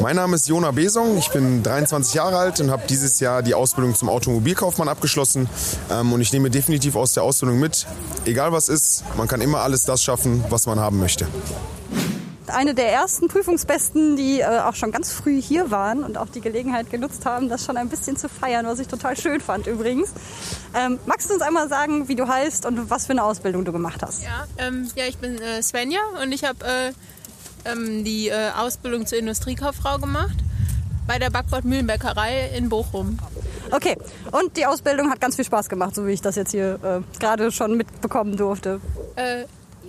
Mein 0.00 0.16
Name 0.16 0.34
ist 0.34 0.48
Jona 0.48 0.72
Besong, 0.72 1.16
ich 1.16 1.30
bin 1.30 1.62
23 1.62 2.14
Jahre 2.14 2.36
alt 2.36 2.58
und 2.60 2.72
habe 2.72 2.82
dieses 2.88 3.20
Jahr 3.20 3.44
die 3.44 3.54
Ausbildung 3.54 3.94
zum 3.94 4.08
Automobilkaufmann 4.08 4.88
abgeschlossen. 4.88 5.48
Ähm, 5.88 6.12
und 6.12 6.20
ich 6.20 6.32
nehme 6.32 6.50
definitiv 6.50 6.96
aus 6.96 7.14
der 7.14 7.22
Ausbildung 7.22 7.60
mit, 7.60 7.86
egal 8.24 8.50
was 8.50 8.68
ist, 8.68 9.04
man 9.16 9.28
kann 9.28 9.40
immer 9.40 9.60
alles 9.60 9.84
das 9.84 10.02
schaffen, 10.02 10.42
was 10.50 10.66
man 10.66 10.80
haben 10.80 10.98
möchte 10.98 11.28
eine 12.48 12.74
der 12.74 12.92
ersten 12.92 13.28
Prüfungsbesten, 13.28 14.16
die 14.16 14.40
äh, 14.40 14.60
auch 14.60 14.74
schon 14.74 14.92
ganz 14.92 15.12
früh 15.12 15.40
hier 15.40 15.70
waren 15.70 16.04
und 16.04 16.18
auch 16.18 16.28
die 16.28 16.40
Gelegenheit 16.40 16.90
genutzt 16.90 17.26
haben, 17.26 17.48
das 17.48 17.64
schon 17.64 17.76
ein 17.76 17.88
bisschen 17.88 18.16
zu 18.16 18.28
feiern, 18.28 18.66
was 18.66 18.78
ich 18.78 18.88
total 18.88 19.16
schön 19.16 19.40
fand 19.40 19.66
übrigens. 19.66 20.12
Ähm, 20.74 20.98
magst 21.06 21.30
du 21.30 21.34
uns 21.34 21.42
einmal 21.42 21.68
sagen, 21.68 22.08
wie 22.08 22.16
du 22.16 22.28
heißt 22.28 22.66
und 22.66 22.90
was 22.90 23.06
für 23.06 23.12
eine 23.12 23.24
Ausbildung 23.24 23.64
du 23.64 23.72
gemacht 23.72 24.02
hast? 24.02 24.22
Ja, 24.24 24.46
ähm, 24.58 24.88
ja 24.94 25.04
ich 25.06 25.18
bin 25.18 25.40
äh, 25.40 25.62
Svenja 25.62 26.00
und 26.22 26.32
ich 26.32 26.44
habe 26.44 26.64
äh, 26.64 26.92
ähm, 27.70 28.04
die 28.04 28.28
äh, 28.28 28.50
Ausbildung 28.56 29.06
zur 29.06 29.18
Industriekauffrau 29.18 29.98
gemacht 29.98 30.36
bei 31.06 31.18
der 31.18 31.30
Backbord 31.30 31.64
Mühlenbäckerei 31.64 32.50
in 32.56 32.68
Bochum. 32.68 33.18
Okay, 33.70 33.96
und 34.30 34.56
die 34.56 34.66
Ausbildung 34.66 35.10
hat 35.10 35.20
ganz 35.20 35.36
viel 35.36 35.44
Spaß 35.44 35.68
gemacht, 35.68 35.94
so 35.94 36.06
wie 36.06 36.12
ich 36.12 36.20
das 36.20 36.36
jetzt 36.36 36.50
hier 36.50 36.78
äh, 36.82 37.18
gerade 37.18 37.50
schon 37.50 37.76
mitbekommen 37.76 38.36
durfte. 38.36 38.80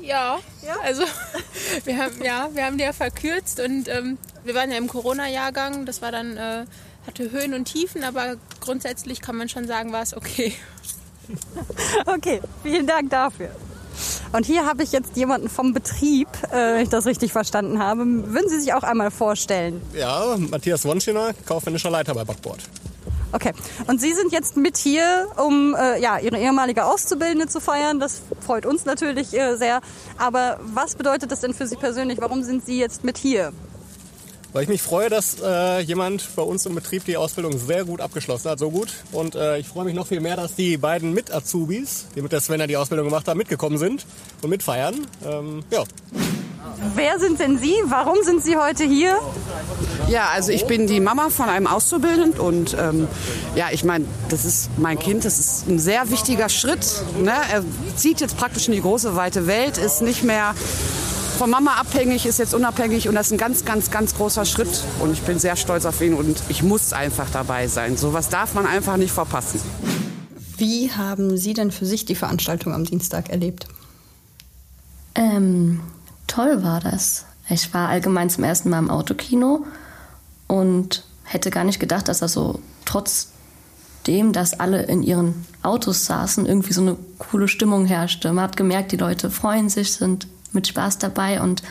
Ja, 0.06 0.39
ja, 0.63 0.76
also 0.84 1.04
wir 1.86 1.98
haben, 1.98 2.24
ja, 2.24 2.50
wir 2.54 2.65
haben 2.65 2.78
die 2.78 2.84
ja 2.84 2.94
verkürzt 2.94 3.60
und 3.60 3.88
ähm, 3.88 4.18
wir 4.44 4.54
waren 4.54 4.70
ja 4.72 4.78
im 4.78 4.88
Corona-Jahrgang. 4.88 5.86
Das 5.86 6.02
war 6.02 6.12
dann, 6.12 6.38
äh, 6.38 6.65
hatte 7.08 7.32
Höhen 7.32 7.54
und 7.56 7.65
Tiefen, 7.65 8.04
aber 8.04 8.36
grundsätzlich 8.60 9.22
kann 9.22 9.36
man 9.36 9.50
schon 9.50 9.68
sagen, 9.68 9.91
war 9.91 10.04
es 10.04 10.15
okay. 10.15 10.54
Okay, 12.06 12.39
vielen 12.62 12.86
Dank 12.86 13.10
dafür. 13.10 13.50
Und 14.32 14.46
hier 14.46 14.68
habe 14.68 14.84
ich 14.84 14.91
jetzt 14.91 15.18
jemanden 15.18 15.50
vom 15.50 15.74
Betrieb, 15.74 16.28
äh, 16.52 16.76
wenn 16.76 16.82
ich 16.84 16.89
das 16.89 17.08
richtig 17.08 17.32
verstanden 17.32 17.80
habe. 17.80 18.06
Würden 18.06 18.48
Sie 18.48 18.60
sich 18.60 18.74
auch 18.74 18.84
einmal 18.84 19.10
vorstellen? 19.10 19.82
Ja, 19.96 20.36
Matthias 20.38 20.86
Wonschiner, 20.86 21.34
kaufmännischer 21.48 21.89
Leiter 21.89 22.13
bei 22.13 22.24
Backbord. 22.24 22.60
Okay. 23.36 23.52
Und 23.88 24.00
Sie 24.00 24.13
sind 24.13 24.32
jetzt 24.32 24.56
mit 24.56 24.78
hier, 24.78 25.28
um 25.36 25.76
äh, 25.76 26.00
ja, 26.00 26.19
Ihre 26.19 26.39
ehemalige 26.39 26.86
Auszubildende 26.86 27.48
zu 27.48 27.60
feiern. 27.60 28.00
Das 28.00 28.21
freut 28.39 28.65
uns 28.65 28.86
natürlich 28.86 29.34
äh, 29.34 29.58
sehr. 29.58 29.82
Aber 30.17 30.58
was 30.62 30.95
bedeutet 30.95 31.34
das 31.34 31.41
denn 31.41 31.54
für 31.54 31.67
Sie 31.67 31.76
persönlich? 31.76 32.21
Warum 32.21 32.43
sind 32.43 32.65
Sie 32.65 32.80
jetzt 32.80 33.04
mit 33.04 33.17
hier? 33.17 33.52
Weil 34.54 34.63
ich 34.63 34.69
mich 34.69 34.82
freue, 34.82 35.10
dass 35.10 35.41
äh, 35.43 35.82
jemand 35.82 36.34
bei 36.38 36.43
uns 36.43 36.65
im 36.65 36.76
Betrieb 36.76 37.04
die 37.04 37.17
Ausbildung 37.17 37.60
sehr 37.60 37.84
gut 37.84 38.00
abgeschlossen 38.00 38.52
hat, 38.52 38.60
so 38.60 38.71
gut. 38.71 38.88
Und 39.12 39.36
äh, 39.36 39.58
ich 39.58 39.67
freue 39.67 39.84
mich 39.84 39.95
noch 39.95 40.08
viel 40.08 40.21
mehr, 40.21 40.38
dass 40.38 40.56
die 40.56 40.78
beiden 40.78 41.13
Mit-Azubis, 41.13 42.06
die 42.15 42.21
mit 42.21 42.32
der 42.32 42.39
Svenna 42.39 42.67
die 42.67 42.78
Ausbildung 42.78 43.08
gemacht 43.08 43.28
haben, 43.28 43.38
mitgekommen 43.38 43.78
sind 43.78 44.06
und 44.43 44.50
mitfeiern. 44.50 45.06
Ähm, 45.26 45.62
ja. 45.71 45.84
Wer 46.95 47.19
sind 47.19 47.39
denn 47.39 47.58
Sie? 47.58 47.75
Warum 47.86 48.17
sind 48.23 48.43
Sie 48.43 48.58
heute 48.58 48.84
hier? 48.84 49.17
Ja, 50.08 50.30
also 50.34 50.51
ich 50.51 50.65
bin 50.65 50.88
die 50.88 50.99
Mama 50.99 51.30
von 51.30 51.49
einem 51.49 51.67
Auszubildenden 51.67 52.39
und 52.39 52.75
ähm, 52.80 53.08
ja, 53.56 53.67
ich 53.71 53.84
meine, 53.84 54.06
das 54.30 54.45
ist 54.45 54.69
mein 54.78 54.99
Kind, 54.99 55.25
das 55.25 55.39
ist 55.39 55.67
ein 55.67 55.80
sehr 55.80 56.12
wichtiger 56.12 56.49
Schritt. 56.49 57.01
Ne? 57.21 57.34
Er 57.51 57.63
zieht 57.95 58.21
jetzt 58.21 58.38
praktisch 58.38 58.67
in 58.67 58.73
die 58.73 58.82
große, 58.82 59.15
weite 59.15 59.47
Welt, 59.47 59.78
ist 59.78 60.01
nicht 60.01 60.23
mehr 60.23 60.54
von 61.38 61.49
Mama 61.49 61.73
abhängig, 61.73 62.25
ist 62.25 62.39
jetzt 62.39 62.54
unabhängig 62.54 63.10
und 63.10 63.15
das 63.15 63.28
ist 63.28 63.34
ein 63.34 63.38
ganz, 63.38 63.65
ganz, 63.65 63.91
ganz 63.91 64.15
großer 64.15 64.45
Schritt 64.45 64.84
und 64.99 65.12
ich 65.12 65.21
bin 65.21 65.39
sehr 65.39 65.56
stolz 65.56 65.86
auf 65.86 66.01
ihn 66.01 66.13
und 66.13 66.41
ich 66.49 66.63
muss 66.63 66.93
einfach 66.93 67.30
dabei 67.32 67.67
sein. 67.67 67.97
Sowas 67.97 68.30
darf 68.30 68.54
man 68.54 68.65
einfach 68.65 68.97
nicht 68.97 69.12
verpassen. 69.12 69.60
Wie 70.58 70.91
haben 70.91 71.36
Sie 71.38 71.54
denn 71.54 71.71
für 71.71 71.86
sich 71.86 72.06
die 72.06 72.15
Veranstaltung 72.15 72.73
am 72.73 72.86
Dienstag 72.86 73.30
erlebt? 73.30 73.67
Ähm, 75.15 75.82
toll 76.27 76.63
war 76.63 76.79
das. 76.79 77.25
Ich 77.49 77.73
war 77.73 77.89
allgemein 77.89 78.29
zum 78.29 78.43
ersten 78.43 78.69
Mal 78.69 78.79
im 78.79 78.89
Autokino 78.89 79.65
und 80.47 81.03
hätte 81.23 81.49
gar 81.49 81.63
nicht 81.63 81.79
gedacht, 81.79 82.07
dass 82.07 82.19
da 82.19 82.27
so 82.27 82.59
trotzdem, 82.85 84.33
dass 84.33 84.59
alle 84.59 84.83
in 84.83 85.03
ihren 85.03 85.45
Autos 85.61 86.05
saßen, 86.05 86.45
irgendwie 86.45 86.73
so 86.73 86.81
eine 86.81 86.97
coole 87.19 87.47
Stimmung 87.47 87.85
herrschte. 87.85 88.31
Man 88.33 88.43
hat 88.43 88.57
gemerkt, 88.57 88.91
die 88.91 88.97
Leute 88.97 89.29
freuen 89.29 89.69
sich, 89.69 89.93
sind 89.93 90.27
mit 90.53 90.67
Spaß 90.67 90.99
dabei 90.99 91.41
und 91.41 91.61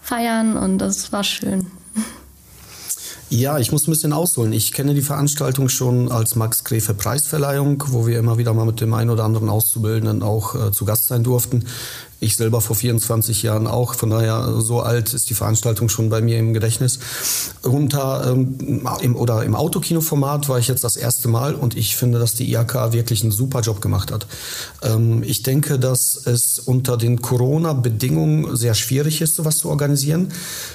feiern 0.00 0.56
und 0.56 0.78
das 0.78 1.12
war 1.12 1.24
schön. 1.24 1.66
Ja, 3.30 3.58
ich 3.58 3.72
muss 3.72 3.88
ein 3.88 3.90
bisschen 3.90 4.12
ausholen. 4.12 4.52
Ich 4.52 4.70
kenne 4.70 4.94
die 4.94 5.02
Veranstaltung 5.02 5.68
schon 5.68 6.12
als 6.12 6.36
Max 6.36 6.62
Gräfe 6.62 6.94
Preisverleihung, 6.94 7.82
wo 7.88 8.06
wir 8.06 8.18
immer 8.18 8.38
wieder 8.38 8.52
mal 8.52 8.66
mit 8.66 8.80
dem 8.80 8.92
einen 8.94 9.10
oder 9.10 9.24
anderen 9.24 9.48
Auszubildenden 9.48 10.22
auch 10.22 10.54
äh, 10.54 10.72
zu 10.72 10.84
Gast 10.84 11.08
sein 11.08 11.24
durften. 11.24 11.64
Ich 12.20 12.36
selber 12.36 12.60
vor 12.60 12.76
24 12.76 13.42
Jahren 13.42 13.66
auch. 13.66 13.94
Von 13.94 14.10
daher, 14.10 14.60
so 14.60 14.80
alt 14.80 15.12
ist 15.12 15.28
die 15.30 15.34
Veranstaltung 15.34 15.88
schon 15.88 16.08
bei 16.08 16.20
mir 16.20 16.38
im 16.38 16.54
Gedächtnis. 16.54 16.98
Unter, 17.62 18.32
ähm, 18.32 18.84
im, 19.02 19.16
oder 19.16 19.44
im 19.44 19.54
Autokinoformat 19.54 20.48
war 20.48 20.58
ich 20.58 20.68
jetzt 20.68 20.84
das 20.84 20.96
erste 20.96 21.28
Mal 21.28 21.54
und 21.54 21.76
ich 21.76 21.96
finde, 21.96 22.18
dass 22.18 22.34
die 22.34 22.50
IHK 22.52 22.92
wirklich 22.92 23.22
einen 23.22 23.32
super 23.32 23.60
Job 23.60 23.80
gemacht 23.80 24.10
hat. 24.10 24.26
Ähm, 24.82 25.22
ich 25.22 25.42
denke, 25.42 25.78
dass 25.78 26.26
es 26.26 26.58
unter 26.58 26.96
den 26.96 27.20
Corona-Bedingungen 27.20 28.56
sehr 28.56 28.74
schwierig 28.74 29.20
ist, 29.20 29.34
sowas 29.34 29.58
zu 29.58 29.68
organisieren. 29.68 30.28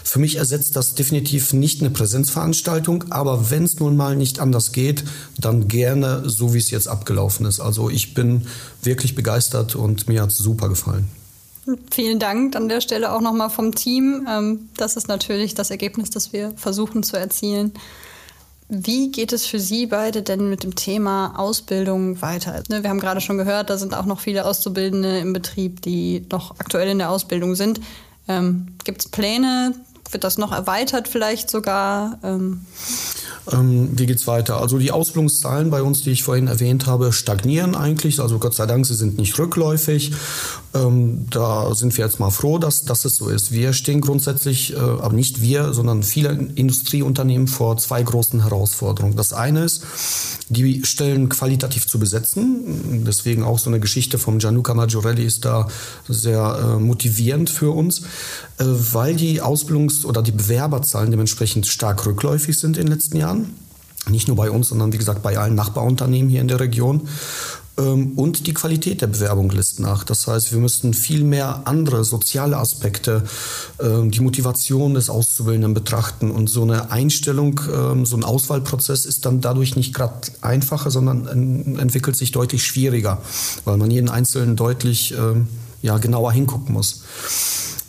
Für 0.04 0.20
mich 0.20 0.36
ersetzt 0.36 0.76
das 0.76 0.96
definitiv 0.96 1.54
nicht 1.54 1.82
eine 1.82 1.90
Präsenzveranstaltung, 1.90 3.06
aber 3.10 3.50
wenn 3.50 3.64
es 3.64 3.80
nun 3.80 3.96
mal 3.96 4.16
nicht 4.16 4.40
anders 4.40 4.72
geht, 4.72 5.04
dann 5.38 5.68
gerne 5.68 6.24
so, 6.26 6.54
wie 6.54 6.60
es 6.60 6.70
jetzt 6.70 6.88
abgelaufen 6.88 7.46
ist. 7.46 7.60
Also 7.60 7.90
ich 7.90 8.14
bin 8.14 8.46
wirklich 8.84 9.16
begeistert 9.16 9.76
und 9.76 10.08
mir 10.08 10.22
hat 10.22 10.32
es 10.32 10.38
super 10.38 10.70
gefallen. 10.70 11.08
Vielen 11.92 12.20
Dank 12.20 12.56
an 12.56 12.70
der 12.70 12.82
Stelle 12.82 13.12
auch 13.12 13.22
nochmal 13.22 13.50
vom 13.50 13.76
Team. 13.76 14.28
Ähm, 14.30 14.70
das 14.78 14.96
ist 14.96 15.08
natürlich 15.08 15.56
das 15.56 15.72
Ergebnis, 15.72 16.10
das 16.10 16.34
wir 16.34 16.54
versuchen 16.56 17.04
zu 17.04 17.18
erzielen. 17.18 17.74
Wie 18.72 19.12
geht 19.12 19.34
es 19.34 19.48
für 19.48 19.60
Sie 19.60 19.88
beide 19.88 20.22
denn 20.22 20.48
mit 20.48 20.64
dem 20.64 20.76
Thema 20.76 21.34
Ausbildung 21.40 22.22
weiter? 22.22 22.62
Ne, 22.70 22.84
wir 22.84 22.90
haben 22.92 23.00
gerade 23.00 23.20
schon 23.20 23.38
gehört, 23.38 23.72
da 23.72 23.78
sind 23.78 23.96
auch 23.96 24.06
noch 24.06 24.20
viele 24.20 24.46
Auszubildende 24.46 25.18
im 25.18 25.34
Betrieb, 25.34 25.82
die 25.82 26.26
noch 26.32 26.60
aktuell 26.60 26.90
in 26.90 27.00
der 27.00 27.10
Ausbildung 27.10 27.56
sind. 27.56 27.82
Ähm, 28.28 28.76
Gibt 28.84 29.02
es 29.02 29.10
Pläne? 29.10 29.74
Wird 30.12 30.24
das 30.24 30.38
noch 30.38 30.52
erweitert 30.52 31.08
vielleicht 31.08 31.50
sogar? 31.50 32.20
Ähm 32.24 32.62
ähm, 33.52 33.90
wie 33.98 34.06
geht's 34.06 34.28
weiter? 34.28 34.60
Also 34.62 34.78
die 34.78 34.92
Ausbildungszahlen 34.92 35.70
bei 35.70 35.82
uns, 35.82 36.02
die 36.02 36.12
ich 36.12 36.24
vorhin 36.24 36.48
erwähnt 36.48 36.88
habe, 36.88 37.14
stagnieren 37.14 37.76
eigentlich. 37.76 38.20
Also 38.20 38.40
Gott 38.40 38.54
sei 38.54 38.66
Dank, 38.66 38.86
sie 38.86 38.96
sind 38.96 39.18
nicht 39.18 39.38
rückläufig. 39.40 40.12
Ähm, 40.74 41.26
da 41.32 41.74
sind 41.74 41.98
wir 41.98 42.06
jetzt 42.06 42.20
mal 42.20 42.30
froh, 42.30 42.60
dass, 42.60 42.84
dass 42.84 43.04
es 43.04 43.16
so 43.16 43.30
ist. 43.30 43.52
Wir 43.52 43.74
stehen 43.74 44.02
grundsätzlich, 44.02 44.74
äh, 44.74 44.78
aber 44.78 45.14
nicht 45.14 45.42
wir, 45.42 45.74
sondern 45.74 46.04
viele 46.04 46.30
Industrieunternehmen 46.30 47.48
vor 47.48 47.78
zwei 47.78 48.04
großen 48.04 48.44
Herausforderungen. 48.44 49.16
Das 49.16 49.34
eine 49.34 49.64
ist, 49.64 49.84
die 50.50 50.84
Stellen 50.86 51.28
qualitativ 51.30 51.88
zu 51.88 51.98
besetzen. 51.98 53.04
Deswegen 53.06 53.44
auch 53.44 53.58
so 53.58 53.70
eine 53.70 53.80
Geschichte 53.80 54.20
vom 54.20 54.38
Gianluca 54.38 54.76
Maggiorelli 54.76 55.26
ist 55.26 55.46
da 55.46 55.68
sehr 56.08 56.60
äh, 56.62 56.80
motivierend 56.80 57.50
für 57.50 57.72
uns, 57.72 58.02
äh, 58.60 58.66
weil 58.66 59.16
die 59.16 59.42
Ausbildungs- 59.42 60.06
oder 60.06 60.22
die 60.22 60.32
Bewerberzahlen 60.32 61.10
dementsprechend 61.10 61.66
stark 61.66 62.06
rückläufig 62.06 62.58
sind 62.60 62.78
in 62.78 62.86
den 62.86 62.94
letzten 62.94 63.18
Jahren. 63.18 63.56
Nicht 64.08 64.28
nur 64.28 64.38
bei 64.38 64.52
uns, 64.52 64.70
sondern 64.70 64.94
wie 64.94 64.98
gesagt 64.98 65.24
bei 65.24 65.38
allen 65.38 65.56
Nachbarunternehmen 65.56 66.30
hier 66.30 66.42
in 66.42 66.48
der 66.48 66.60
Region. 66.60 67.08
Ähm, 67.80 68.14
und 68.16 68.48
die 68.48 68.54
Qualität 68.54 69.02
der 69.02 69.08
Bewerbung 69.08 69.50
lässt 69.50 69.80
nach. 69.80 70.04
Das 70.04 70.28
heißt, 70.28 70.52
wir 70.52 70.60
müssten 70.60 70.94
viel 70.94 71.24
mehr 71.24 71.62
andere 71.66 72.04
soziale 72.04 72.58
Aspekte, 72.58 73.24
ähm, 73.80 74.12
die 74.12 74.20
Motivation 74.20 74.94
des 74.94 75.10
Auszubildenden 75.10 75.74
betrachten 75.74 76.32
und 76.32 76.50
so 76.50 76.64
eine 76.64 76.92
Einstellung, 76.92 77.60
ähm, 77.74 78.06
so 78.06 78.18
ein 78.18 78.24
Auswahlprozess 78.24 79.06
ist 79.06 79.26
dann 79.26 79.42
dadurch 79.42 79.76
nicht 79.76 79.94
gerade 79.94 80.14
einfacher, 80.42 80.92
sondern 80.92 81.78
entwickelt 81.78 82.16
sich 82.16 82.32
deutlich 82.32 82.66
schwieriger, 82.66 83.22
weil 83.66 83.78
man 83.78 83.90
jeden 83.90 84.10
Einzelnen 84.10 84.56
deutlich 84.56 85.14
ja, 85.82 85.98
genauer 85.98 86.32
hingucken 86.32 86.74
muss. 86.74 87.04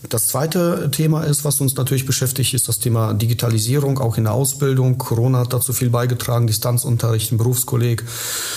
Das 0.08 0.28
zweite 0.28 0.90
Thema 0.90 1.24
ist, 1.24 1.44
was 1.44 1.60
uns 1.60 1.76
natürlich 1.76 2.06
beschäftigt, 2.06 2.54
ist 2.54 2.68
das 2.68 2.78
Thema 2.78 3.12
Digitalisierung, 3.12 3.98
auch 3.98 4.16
in 4.16 4.24
der 4.24 4.32
Ausbildung. 4.32 4.96
Corona 4.96 5.40
hat 5.40 5.52
dazu 5.52 5.74
viel 5.74 5.90
beigetragen, 5.90 6.46
Distanzunterricht 6.46 7.32
im 7.32 7.38
Berufskolleg, 7.38 8.04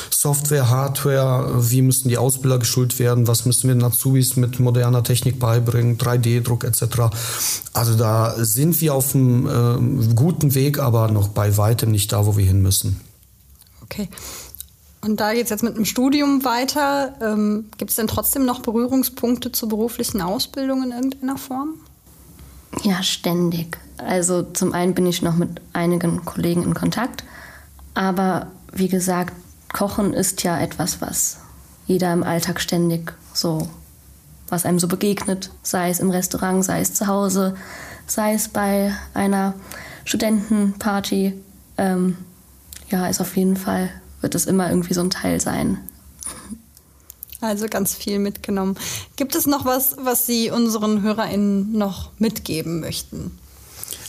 Software, 0.10 0.70
Hardware, 0.70 1.70
wie 1.70 1.82
müssen 1.82 2.08
die 2.08 2.18
Ausbilder 2.18 2.60
geschult 2.60 2.98
werden, 2.98 3.28
was 3.28 3.46
müssen 3.46 3.68
wir 3.68 3.76
den 3.76 3.84
Azubis 3.84 4.38
mit 4.38 4.62
moderner 4.62 5.04
Technik 5.04 5.38
beibringen, 5.38 5.98
3D-Druck 5.98 6.64
etc. 6.64 7.14
Also 7.74 7.96
da 7.96 8.36
sind 8.38 8.80
wir 8.80 8.94
auf 8.94 9.14
einem 9.14 10.10
äh, 10.10 10.14
guten 10.16 10.56
Weg, 10.56 10.80
aber 10.80 11.10
noch 11.10 11.28
bei 11.28 11.58
weitem 11.58 11.92
nicht 11.92 12.14
da, 12.14 12.26
wo 12.26 12.38
wir 12.38 12.46
hin 12.46 12.62
müssen. 12.62 13.02
Okay. 13.82 14.08
Und 15.04 15.20
da 15.20 15.34
geht 15.34 15.44
es 15.44 15.50
jetzt 15.50 15.64
mit 15.64 15.76
dem 15.76 15.84
Studium 15.84 16.46
weiter. 16.46 17.14
Ähm, 17.22 17.66
Gibt 17.78 17.92
es 17.92 17.98
denn 17.98 18.08
trotzdem 18.08 18.46
noch 18.46 18.62
Berührungspunkte 18.62 19.52
zur 19.52 19.68
beruflichen 19.68 20.22
Ausbildung 20.22 20.84
in 20.84 20.92
irgendeiner 20.92 21.38
Form? 21.38 21.74
Ja, 22.84 23.04
ständig. 23.04 23.78
Also 23.98 24.44
zum 24.44 24.74
einen 24.74 24.94
bin 24.94 25.06
ich 25.06 25.22
noch 25.22 25.36
mit 25.36 25.62
einigen 25.74 26.24
Kollegen 26.26 26.64
in 26.64 26.74
Kontakt, 26.74 27.24
aber 27.94 28.48
wie 28.72 28.88
gesagt, 28.88 29.34
Kochen 29.72 30.14
ist 30.14 30.44
ja 30.44 30.60
etwas, 30.60 31.02
was 31.02 31.38
jeder 31.86 32.12
im 32.14 32.24
Alltag 32.24 32.60
ständig 32.60 33.14
so, 33.34 33.68
was 34.50 34.66
einem 34.66 34.80
so 34.80 34.88
begegnet, 34.88 35.52
sei 35.62 35.90
es 35.90 36.00
im 36.00 36.10
Restaurant, 36.10 36.64
sei 36.66 36.82
es 36.82 36.94
zu 36.94 37.08
Hause, 37.08 37.56
sei 38.08 38.34
es 38.34 38.48
bei 38.48 38.94
einer 39.14 39.54
Studentenparty. 40.06 41.34
Ähm, 41.78 42.18
ja, 42.90 43.08
ist 43.08 43.22
auf 43.22 43.36
jeden 43.38 43.58
Fall 43.58 43.90
wird 44.24 44.34
es 44.34 44.46
immer 44.46 44.70
irgendwie 44.70 44.94
so 44.94 45.02
ein 45.02 45.12
Teil 45.12 45.40
sein. 45.40 45.78
Also 47.42 47.68
ganz 47.68 47.94
viel 47.94 48.20
mitgenommen. 48.20 48.78
Gibt 49.18 49.36
es 49.36 49.46
noch 49.46 49.66
was, 49.66 49.98
was 50.02 50.26
Sie 50.26 50.50
unseren 50.50 51.02
HörerInnen 51.02 51.78
noch 51.78 52.12
mitgeben 52.18 52.80
möchten? 52.80 53.38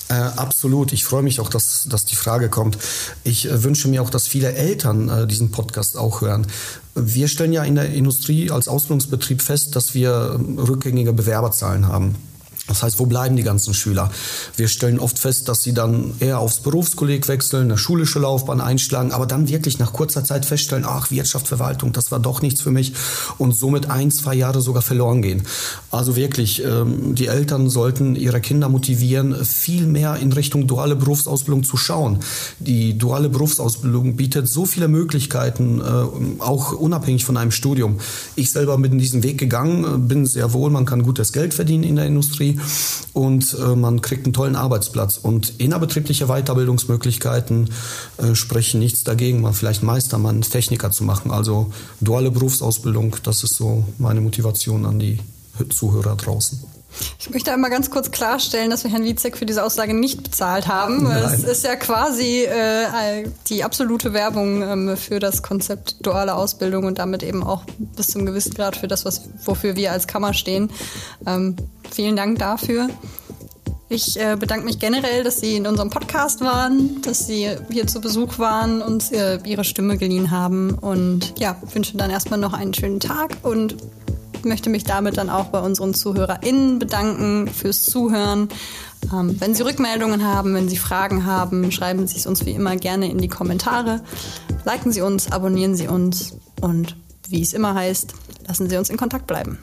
Äh, 0.08 0.14
absolut. 0.14 0.92
Ich 0.92 1.04
freue 1.04 1.22
mich 1.22 1.40
auch, 1.40 1.48
dass, 1.48 1.88
dass 1.88 2.04
die 2.04 2.14
Frage 2.14 2.48
kommt. 2.48 2.78
Ich 3.24 3.46
äh, 3.50 3.64
wünsche 3.64 3.88
mir 3.88 4.02
auch, 4.02 4.10
dass 4.10 4.28
viele 4.28 4.52
Eltern 4.52 5.08
äh, 5.08 5.26
diesen 5.26 5.50
Podcast 5.50 5.96
auch 5.96 6.20
hören. 6.20 6.46
Wir 6.94 7.26
stellen 7.26 7.52
ja 7.52 7.64
in 7.64 7.74
der 7.74 7.92
Industrie 7.92 8.50
als 8.50 8.68
Ausbildungsbetrieb 8.68 9.42
fest, 9.42 9.74
dass 9.74 9.94
wir 9.94 10.38
ähm, 10.38 10.58
rückgängige 10.58 11.12
Bewerberzahlen 11.12 11.88
haben. 11.88 12.14
Das 12.66 12.82
heißt, 12.82 12.98
wo 12.98 13.04
bleiben 13.04 13.36
die 13.36 13.42
ganzen 13.42 13.74
Schüler? 13.74 14.10
Wir 14.56 14.68
stellen 14.68 14.98
oft 14.98 15.18
fest, 15.18 15.48
dass 15.48 15.62
sie 15.62 15.74
dann 15.74 16.14
eher 16.20 16.38
aufs 16.38 16.60
Berufskolleg 16.60 17.28
wechseln, 17.28 17.64
eine 17.64 17.76
schulische 17.76 18.18
Laufbahn 18.18 18.62
einschlagen, 18.62 19.12
aber 19.12 19.26
dann 19.26 19.48
wirklich 19.48 19.78
nach 19.78 19.92
kurzer 19.92 20.24
Zeit 20.24 20.46
feststellen, 20.46 20.84
ach, 20.86 21.10
Wirtschaft, 21.10 21.46
Verwaltung, 21.46 21.92
das 21.92 22.10
war 22.10 22.20
doch 22.20 22.40
nichts 22.40 22.62
für 22.62 22.70
mich 22.70 22.94
und 23.36 23.54
somit 23.54 23.90
ein, 23.90 24.10
zwei 24.10 24.34
Jahre 24.34 24.62
sogar 24.62 24.80
verloren 24.80 25.20
gehen. 25.20 25.42
Also 25.90 26.16
wirklich, 26.16 26.64
ähm, 26.64 27.14
die 27.14 27.26
Eltern 27.26 27.68
sollten 27.68 28.16
ihre 28.16 28.40
Kinder 28.40 28.70
motivieren, 28.70 29.44
viel 29.44 29.86
mehr 29.86 30.16
in 30.16 30.32
Richtung 30.32 30.66
duale 30.66 30.96
Berufsausbildung 30.96 31.64
zu 31.64 31.76
schauen. 31.76 32.20
Die 32.60 32.96
duale 32.96 33.28
Berufsausbildung 33.28 34.16
bietet 34.16 34.48
so 34.48 34.64
viele 34.64 34.88
Möglichkeiten, 34.88 35.80
äh, 35.80 36.42
auch 36.42 36.72
unabhängig 36.72 37.26
von 37.26 37.36
einem 37.36 37.50
Studium. 37.50 37.98
Ich 38.36 38.50
selber 38.50 38.78
bin 38.78 38.98
diesen 38.98 39.22
Weg 39.22 39.36
gegangen, 39.36 40.08
bin 40.08 40.24
sehr 40.24 40.54
wohl, 40.54 40.70
man 40.70 40.86
kann 40.86 41.02
gutes 41.02 41.34
Geld 41.34 41.52
verdienen 41.52 41.84
in 41.84 41.96
der 41.96 42.06
Industrie 42.06 42.53
und 43.12 43.56
äh, 43.58 43.76
man 43.76 44.00
kriegt 44.00 44.26
einen 44.26 44.32
tollen 44.32 44.56
Arbeitsplatz. 44.56 45.18
Und 45.18 45.54
innerbetriebliche 45.58 46.26
Weiterbildungsmöglichkeiten 46.26 47.70
äh, 48.18 48.34
sprechen 48.34 48.80
nichts 48.80 49.04
dagegen, 49.04 49.40
mal 49.40 49.52
vielleicht 49.52 49.82
Meistermann, 49.82 50.42
Techniker 50.42 50.90
zu 50.90 51.04
machen. 51.04 51.30
Also 51.30 51.72
duale 52.00 52.30
Berufsausbildung, 52.30 53.16
das 53.22 53.44
ist 53.44 53.56
so 53.56 53.84
meine 53.98 54.20
Motivation 54.20 54.86
an 54.86 54.98
die 54.98 55.20
Zuhörer 55.68 56.16
draußen. 56.16 56.73
Ich 57.18 57.30
möchte 57.30 57.52
einmal 57.52 57.70
ganz 57.70 57.90
kurz 57.90 58.10
klarstellen, 58.10 58.70
dass 58.70 58.84
wir 58.84 58.90
Herrn 58.90 59.04
Wietzek 59.04 59.36
für 59.36 59.46
diese 59.46 59.64
Aussage 59.64 59.94
nicht 59.94 60.22
bezahlt 60.22 60.68
haben. 60.68 61.04
Nein. 61.04 61.22
Es 61.24 61.42
ist 61.42 61.64
ja 61.64 61.76
quasi 61.76 62.44
äh, 62.44 63.28
die 63.48 63.64
absolute 63.64 64.12
Werbung 64.12 64.62
ähm, 64.62 64.96
für 64.96 65.20
das 65.20 65.42
Konzept 65.42 66.06
duale 66.06 66.34
Ausbildung 66.34 66.84
und 66.84 66.98
damit 66.98 67.22
eben 67.22 67.42
auch 67.42 67.64
bis 67.96 68.08
zum 68.08 68.26
gewissen 68.26 68.54
Grad 68.54 68.76
für 68.76 68.88
das, 68.88 69.04
was, 69.04 69.22
wofür 69.44 69.76
wir 69.76 69.92
als 69.92 70.06
Kammer 70.06 70.34
stehen. 70.34 70.70
Ähm, 71.26 71.56
vielen 71.90 72.16
Dank 72.16 72.38
dafür. 72.38 72.88
Ich 73.90 74.18
äh, 74.18 74.36
bedanke 74.36 74.64
mich 74.64 74.78
generell, 74.78 75.24
dass 75.24 75.40
Sie 75.40 75.56
in 75.56 75.66
unserem 75.66 75.90
Podcast 75.90 76.40
waren, 76.40 77.02
dass 77.02 77.26
Sie 77.26 77.50
hier 77.70 77.86
zu 77.86 78.00
Besuch 78.00 78.38
waren, 78.38 78.82
und 78.82 79.12
äh, 79.12 79.38
Ihre 79.44 79.62
Stimme 79.62 79.98
geliehen 79.98 80.30
haben 80.30 80.70
und 80.70 81.34
ja, 81.38 81.56
wünsche 81.72 81.96
dann 81.96 82.10
erstmal 82.10 82.40
noch 82.40 82.54
einen 82.54 82.74
schönen 82.74 82.98
Tag 82.98 83.36
und 83.42 83.76
möchte 84.44 84.70
mich 84.70 84.84
damit 84.84 85.16
dann 85.16 85.30
auch 85.30 85.46
bei 85.46 85.60
unseren 85.60 85.94
ZuhörerInnen 85.94 86.78
bedanken 86.78 87.48
fürs 87.48 87.84
Zuhören. 87.84 88.48
Ähm, 89.12 89.40
wenn 89.40 89.54
Sie 89.54 89.62
Rückmeldungen 89.62 90.24
haben, 90.24 90.54
wenn 90.54 90.68
Sie 90.68 90.76
Fragen 90.76 91.26
haben, 91.26 91.70
schreiben 91.72 92.06
Sie 92.06 92.16
es 92.16 92.26
uns 92.26 92.46
wie 92.46 92.52
immer 92.52 92.76
gerne 92.76 93.10
in 93.10 93.18
die 93.18 93.28
Kommentare. 93.28 94.00
Liken 94.64 94.92
Sie 94.92 95.00
uns, 95.00 95.30
abonnieren 95.30 95.76
Sie 95.76 95.88
uns 95.88 96.36
und 96.60 96.96
wie 97.28 97.42
es 97.42 97.52
immer 97.52 97.74
heißt, 97.74 98.14
lassen 98.46 98.68
Sie 98.68 98.76
uns 98.76 98.90
in 98.90 98.96
Kontakt 98.96 99.26
bleiben. 99.26 99.58